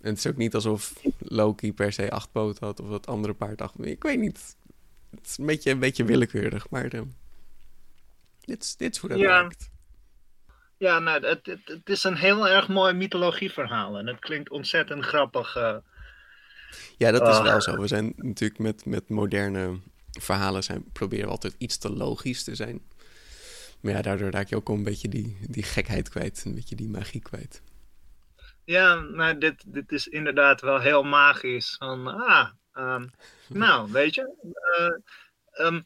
En 0.00 0.10
het 0.10 0.18
is 0.18 0.26
ook 0.26 0.36
niet 0.36 0.54
alsof 0.54 0.92
Loki 1.18 1.72
per 1.72 1.92
se 1.92 2.10
acht 2.10 2.32
poten 2.32 2.66
had 2.66 2.80
of 2.80 2.88
dat 2.88 3.06
andere 3.06 3.34
paard 3.34 3.60
acht. 3.60 3.84
Ik 3.86 4.02
weet 4.02 4.18
niet. 4.18 4.56
Het 5.10 5.26
is 5.26 5.38
een 5.38 5.46
beetje, 5.46 5.70
een 5.70 5.78
beetje 5.78 6.04
willekeurig, 6.04 6.70
maar 6.70 6.94
uh, 6.94 7.00
dit, 8.40 8.62
is, 8.62 8.76
dit 8.76 8.94
is 8.94 9.00
hoe 9.00 9.10
dat 9.10 9.18
Ja. 9.18 9.40
werkt. 9.40 9.70
Ja, 10.76 10.98
nou, 10.98 11.26
het, 11.26 11.46
het, 11.46 11.60
het 11.64 11.88
is 11.88 12.04
een 12.04 12.16
heel 12.16 12.48
erg 12.48 12.68
mooi 12.68 12.92
mythologieverhaal. 12.94 13.98
En 13.98 14.06
het 14.06 14.18
klinkt 14.18 14.50
ontzettend 14.50 15.04
grappig. 15.04 15.56
uh, 15.56 15.76
Ja, 16.96 17.10
dat 17.10 17.28
is 17.28 17.34
Ah. 17.36 17.42
wel 17.42 17.60
zo. 17.60 17.80
We 17.80 17.86
zijn 17.86 18.12
natuurlijk 18.16 18.60
met, 18.60 18.84
met 18.86 19.08
moderne 19.08 19.78
verhalen 20.20 20.62
zijn, 20.62 20.84
proberen 20.92 21.24
we 21.24 21.30
altijd 21.30 21.54
iets 21.58 21.78
te 21.78 21.92
logisch 21.92 22.44
te 22.44 22.54
zijn. 22.54 22.82
Maar 23.80 23.92
ja, 23.92 24.02
daardoor 24.02 24.30
raak 24.30 24.48
je 24.48 24.56
ook 24.56 24.68
al 24.68 24.74
een 24.74 24.82
beetje 24.82 25.08
die, 25.08 25.36
die 25.48 25.62
gekheid 25.62 26.08
kwijt. 26.08 26.42
Een 26.44 26.54
beetje 26.54 26.76
die 26.76 26.88
magie 26.88 27.20
kwijt. 27.20 27.62
Ja, 28.64 28.94
nou, 28.94 29.38
dit, 29.38 29.64
dit 29.66 29.92
is 29.92 30.06
inderdaad 30.06 30.60
wel 30.60 30.80
heel 30.80 31.02
magisch. 31.02 31.76
Van, 31.78 32.06
ah, 32.06 32.48
ehm, 32.72 33.06
nou, 33.48 33.92
weet 33.92 34.14
je. 34.14 34.52
eh, 34.76 35.66
ehm, 35.66 35.80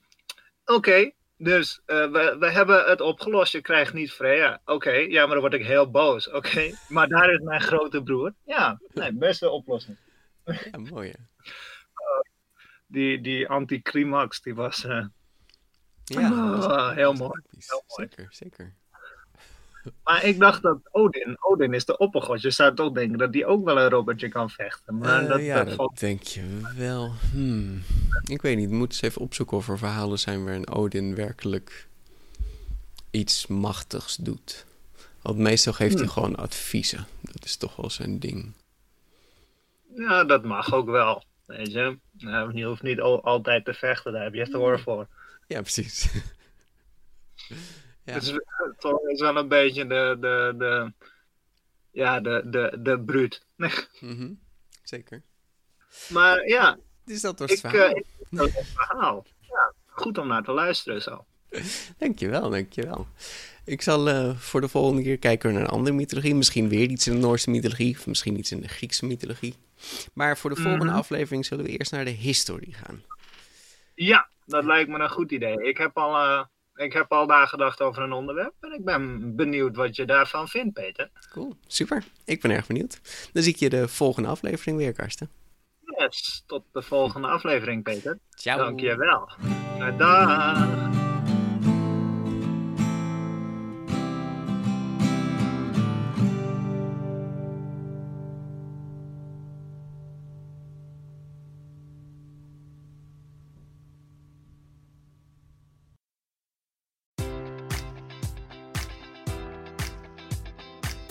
Oké, 0.65 1.11
dus 1.37 1.81
eh, 1.85 2.11
we, 2.11 2.37
we 2.39 2.51
hebben 2.51 2.85
het 2.85 3.01
opgelost. 3.01 3.53
Je 3.53 3.61
krijgt 3.61 3.93
niet 3.93 4.13
Freya. 4.13 4.61
Oké, 4.65 4.91
ja, 4.91 5.21
maar 5.25 5.33
dan 5.33 5.41
word 5.41 5.55
ik 5.55 5.67
heel 5.67 5.91
boos. 5.91 6.31
Oké, 6.31 6.71
maar 6.89 7.09
daar 7.09 7.33
is 7.33 7.41
mijn 7.41 7.61
grote 7.61 8.03
broer. 8.03 8.35
Ja, 8.45 8.81
nee, 8.93 9.13
beste 9.13 9.51
oplossing. 9.51 9.97
Ja, 10.45 10.79
mooi 10.79 11.09
hè? 11.11 11.38
Die, 12.91 13.21
die 13.21 13.49
anticlimax, 13.49 14.41
die 14.43 14.55
was 14.55 14.85
eh, 14.85 15.05
Ja, 16.05 16.31
Ah, 16.31 16.95
heel 16.95 17.13
mooi. 17.13 17.41
episch. 17.47 17.69
Heel 17.71 17.83
mooi. 17.89 18.09
Zeker, 18.09 18.27
zeker. 18.31 18.75
Maar 20.05 20.25
ik 20.25 20.39
dacht 20.39 20.63
dat 20.63 20.79
Odin, 20.91 21.37
Odin 21.41 21.73
is 21.75 21.85
de 21.85 21.97
oppergod. 21.97 22.41
Je 22.43 22.51
zou 22.51 22.75
toch 22.75 22.93
denken 22.93 23.19
dat 23.19 23.33
die 23.33 23.47
ook 23.47 23.65
wel 23.65 23.79
een 23.79 23.89
robotje 23.89 24.29
kan 24.29 24.51
vechten. 24.51 24.99
Maar 24.99 25.23
Eh, 25.23 25.29
dat, 25.29 25.41
ja, 25.41 25.65
dat 25.65 25.75
valt 25.75 25.99
denk 26.01 26.23
je 26.23 26.71
wel. 26.77 27.13
Hmm. 27.33 27.83
Ik 28.25 28.43
weet 28.43 28.57
niet, 28.57 28.71
moet 28.71 28.89
eens 28.91 29.03
even 29.03 29.21
opzoeken 29.23 29.57
of 29.57 29.69
er 29.69 29.79
verhalen 29.79 30.19
zijn 30.19 30.45
waarin 30.45 30.69
Odin 30.69 31.15
werkelijk 31.15 31.87
iets 33.11 33.47
machtigs 33.47 34.17
doet. 34.17 34.67
Want 35.23 35.39
meestal 35.39 35.73
geeft 35.73 35.95
hij 35.95 36.03
Hmm. 36.05 36.13
gewoon 36.13 36.37
adviezen. 36.37 37.07
Dat 37.21 37.45
is 37.45 37.57
toch 37.57 37.77
wel 37.77 37.91
zijn 37.91 38.19
ding. 38.19 38.53
Ja, 39.95 40.25
dat 40.25 40.45
mag 40.45 40.73
ook 40.73 40.87
wel. 40.91 41.25
Weet 41.49 41.73
je, 41.73 41.99
Nou, 42.13 42.55
je 42.57 42.65
hoeft 42.65 42.83
niet 42.83 43.01
al- 43.01 43.25
altijd 43.25 43.65
te 43.65 43.75
vechten, 43.75 44.13
daar 44.13 44.23
heb 44.25 44.35
je 44.35 44.49
Thor 44.49 44.81
voor. 44.81 45.07
Ja, 45.47 45.61
precies. 45.61 46.03
ja. 48.05 48.13
Het 48.13 48.23
is, 48.23 48.39
Thor 48.79 49.11
is 49.11 49.21
wel 49.21 49.37
een 49.37 49.49
beetje 49.49 49.87
de, 49.87 50.17
de, 50.21 50.55
de, 50.59 50.93
ja, 51.91 52.21
de, 52.21 52.43
de, 52.47 52.79
de 52.83 53.01
bruut. 53.01 53.43
Mhm. 54.01 54.33
Zeker. 54.83 55.23
Maar 56.09 56.47
ja, 56.49 56.79
Dus 57.05 57.21
dat 57.21 57.39
was 57.39 57.51
ik, 57.51 57.63
het 57.63 57.71
verhaal. 57.71 57.91
eh, 57.91 57.97
ik 57.97 58.05
dat 58.31 58.47
een 58.57 58.65
verhaal. 58.65 59.27
Ja, 59.41 59.73
goed 59.87 60.19
om 60.19 60.27
naar 60.27 60.43
te 60.43 60.53
luisteren 60.53 61.03
zo. 61.03 61.25
Dankjewel, 61.99 62.51
dankjewel. 62.51 63.07
Ik 63.69 63.83
zal 63.83 64.09
eh, 64.09 64.31
voor 64.37 64.61
de 64.61 64.69
volgende 64.69 65.03
keer 65.03 65.19
kijken 65.19 65.53
naar 65.53 65.63
een 65.63 65.69
andere 65.69 65.97
mythologie. 65.97 66.35
Misschien 66.35 66.69
weer 66.69 66.89
iets 66.89 67.07
in 67.07 67.13
de 67.15 67.19
Noorse 67.19 67.51
mythologie. 67.51 67.97
Of 67.99 68.07
misschien 68.07 68.39
iets 68.39 68.53
in 68.53 68.61
de 68.61 68.69
Griekse 68.69 69.07
mythologie. 69.07 69.55
Maar 70.13 70.39
voor 70.39 70.51
de 70.51 70.57
volgende 70.61 70.85
Mhm. 70.85 70.95
aflevering 70.95 71.47
zullen 71.47 71.65
we 71.65 71.71
eerst 71.79 71.93
naar 71.93 72.05
de 72.05 72.11
historie 72.11 72.75
gaan. 72.75 73.03
Ja, 73.95 74.29
dat 74.47 74.65
lijkt 74.65 74.89
me 74.91 74.99
een 74.99 75.11
goed 75.11 75.33
idee. 75.33 75.63
Ik 75.63 75.79
heb 75.79 75.97
al, 75.99 76.17
eh, 76.17 76.45
ik 76.75 76.93
heb 76.93 77.13
al 77.13 77.27
nagedacht 77.27 77.81
over 77.81 78.03
een 78.03 78.13
onderwerp. 78.13 78.53
En 78.61 78.73
ik 78.73 78.85
ben 78.85 79.37
benieuwd 79.37 79.77
wat 79.77 79.97
je 79.97 80.05
daarvan 80.05 80.49
vindt, 80.49 80.73
Peter. 80.73 81.11
Cool, 81.33 81.57
super. 81.67 82.05
Ik 82.25 82.41
ben 82.41 82.51
erg 82.51 82.67
benieuwd. 82.67 83.01
Dan 83.33 83.43
zie 83.43 83.53
ik 83.53 83.59
je 83.59 83.69
de 83.69 83.89
volgende 83.89 84.29
aflevering 84.29 84.77
weer, 84.77 84.93
Karsten. 84.93 85.31
Yes, 85.99 86.43
tot 86.47 86.63
de 86.73 86.83
volgende 86.83 87.29
aflevering, 87.29 87.83
Peter. 87.83 88.19
Ciao. 88.31 88.59
Dank 88.59 88.81
je 88.81 88.97
wel. 88.97 89.29
Dag. 89.97 91.08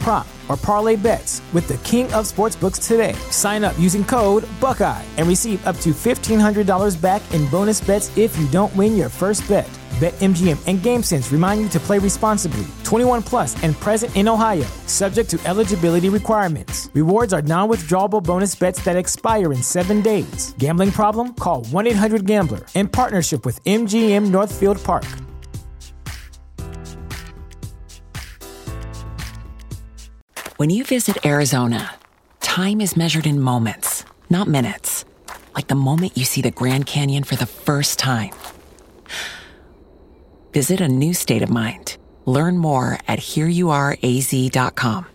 prop, 0.00 0.26
or 0.48 0.56
parlay 0.56 0.96
bets 0.96 1.42
with 1.52 1.68
the 1.68 1.76
king 1.78 2.06
of 2.06 2.24
sportsbooks 2.24 2.88
today. 2.88 3.12
Sign 3.30 3.62
up 3.62 3.78
using 3.78 4.02
code 4.02 4.44
Buckeye 4.58 5.04
and 5.18 5.28
receive 5.28 5.64
up 5.66 5.76
to 5.80 5.90
$1,500 5.90 6.96
back 7.02 7.20
in 7.34 7.46
bonus 7.50 7.80
bets 7.82 8.10
if 8.16 8.38
you 8.38 8.48
don't 8.48 8.74
win 8.74 8.96
your 8.96 9.10
first 9.10 9.46
bet. 9.46 9.68
BetMGM 10.00 10.58
and 10.66 10.78
GameSense 10.78 11.30
remind 11.30 11.60
you 11.60 11.68
to 11.68 11.78
play 11.78 11.98
responsibly. 11.98 12.66
21 12.84 13.22
plus 13.22 13.62
and 13.62 13.74
present 13.76 14.16
in 14.16 14.26
Ohio, 14.26 14.64
subject 14.86 15.28
to 15.30 15.40
eligibility 15.44 16.08
requirements. 16.08 16.88
Rewards 16.94 17.34
are 17.34 17.42
non-withdrawable 17.42 18.22
bonus 18.22 18.54
bets 18.54 18.82
that 18.84 18.96
expire 18.96 19.52
in 19.52 19.62
seven 19.62 20.00
days. 20.00 20.54
Gambling 20.58 20.92
problem? 20.92 21.34
Call 21.34 21.64
1-800-GAMBLER. 21.66 22.60
In 22.74 22.88
partnership 22.88 23.44
with 23.44 23.62
MGM 23.64 24.30
Northfield 24.30 24.82
Park. 24.82 25.04
When 30.60 30.68
you 30.68 30.84
visit 30.84 31.24
Arizona, 31.24 31.94
time 32.40 32.82
is 32.82 32.94
measured 32.94 33.26
in 33.26 33.40
moments, 33.40 34.04
not 34.28 34.46
minutes. 34.46 35.06
Like 35.54 35.68
the 35.68 35.74
moment 35.74 36.18
you 36.18 36.26
see 36.26 36.42
the 36.42 36.50
Grand 36.50 36.84
Canyon 36.84 37.24
for 37.24 37.34
the 37.34 37.46
first 37.46 37.98
time. 37.98 38.32
Visit 40.52 40.82
a 40.82 40.86
new 40.86 41.14
state 41.14 41.40
of 41.40 41.48
mind. 41.48 41.96
Learn 42.26 42.58
more 42.58 42.98
at 43.08 43.20
hereyouareaz.com. 43.20 45.06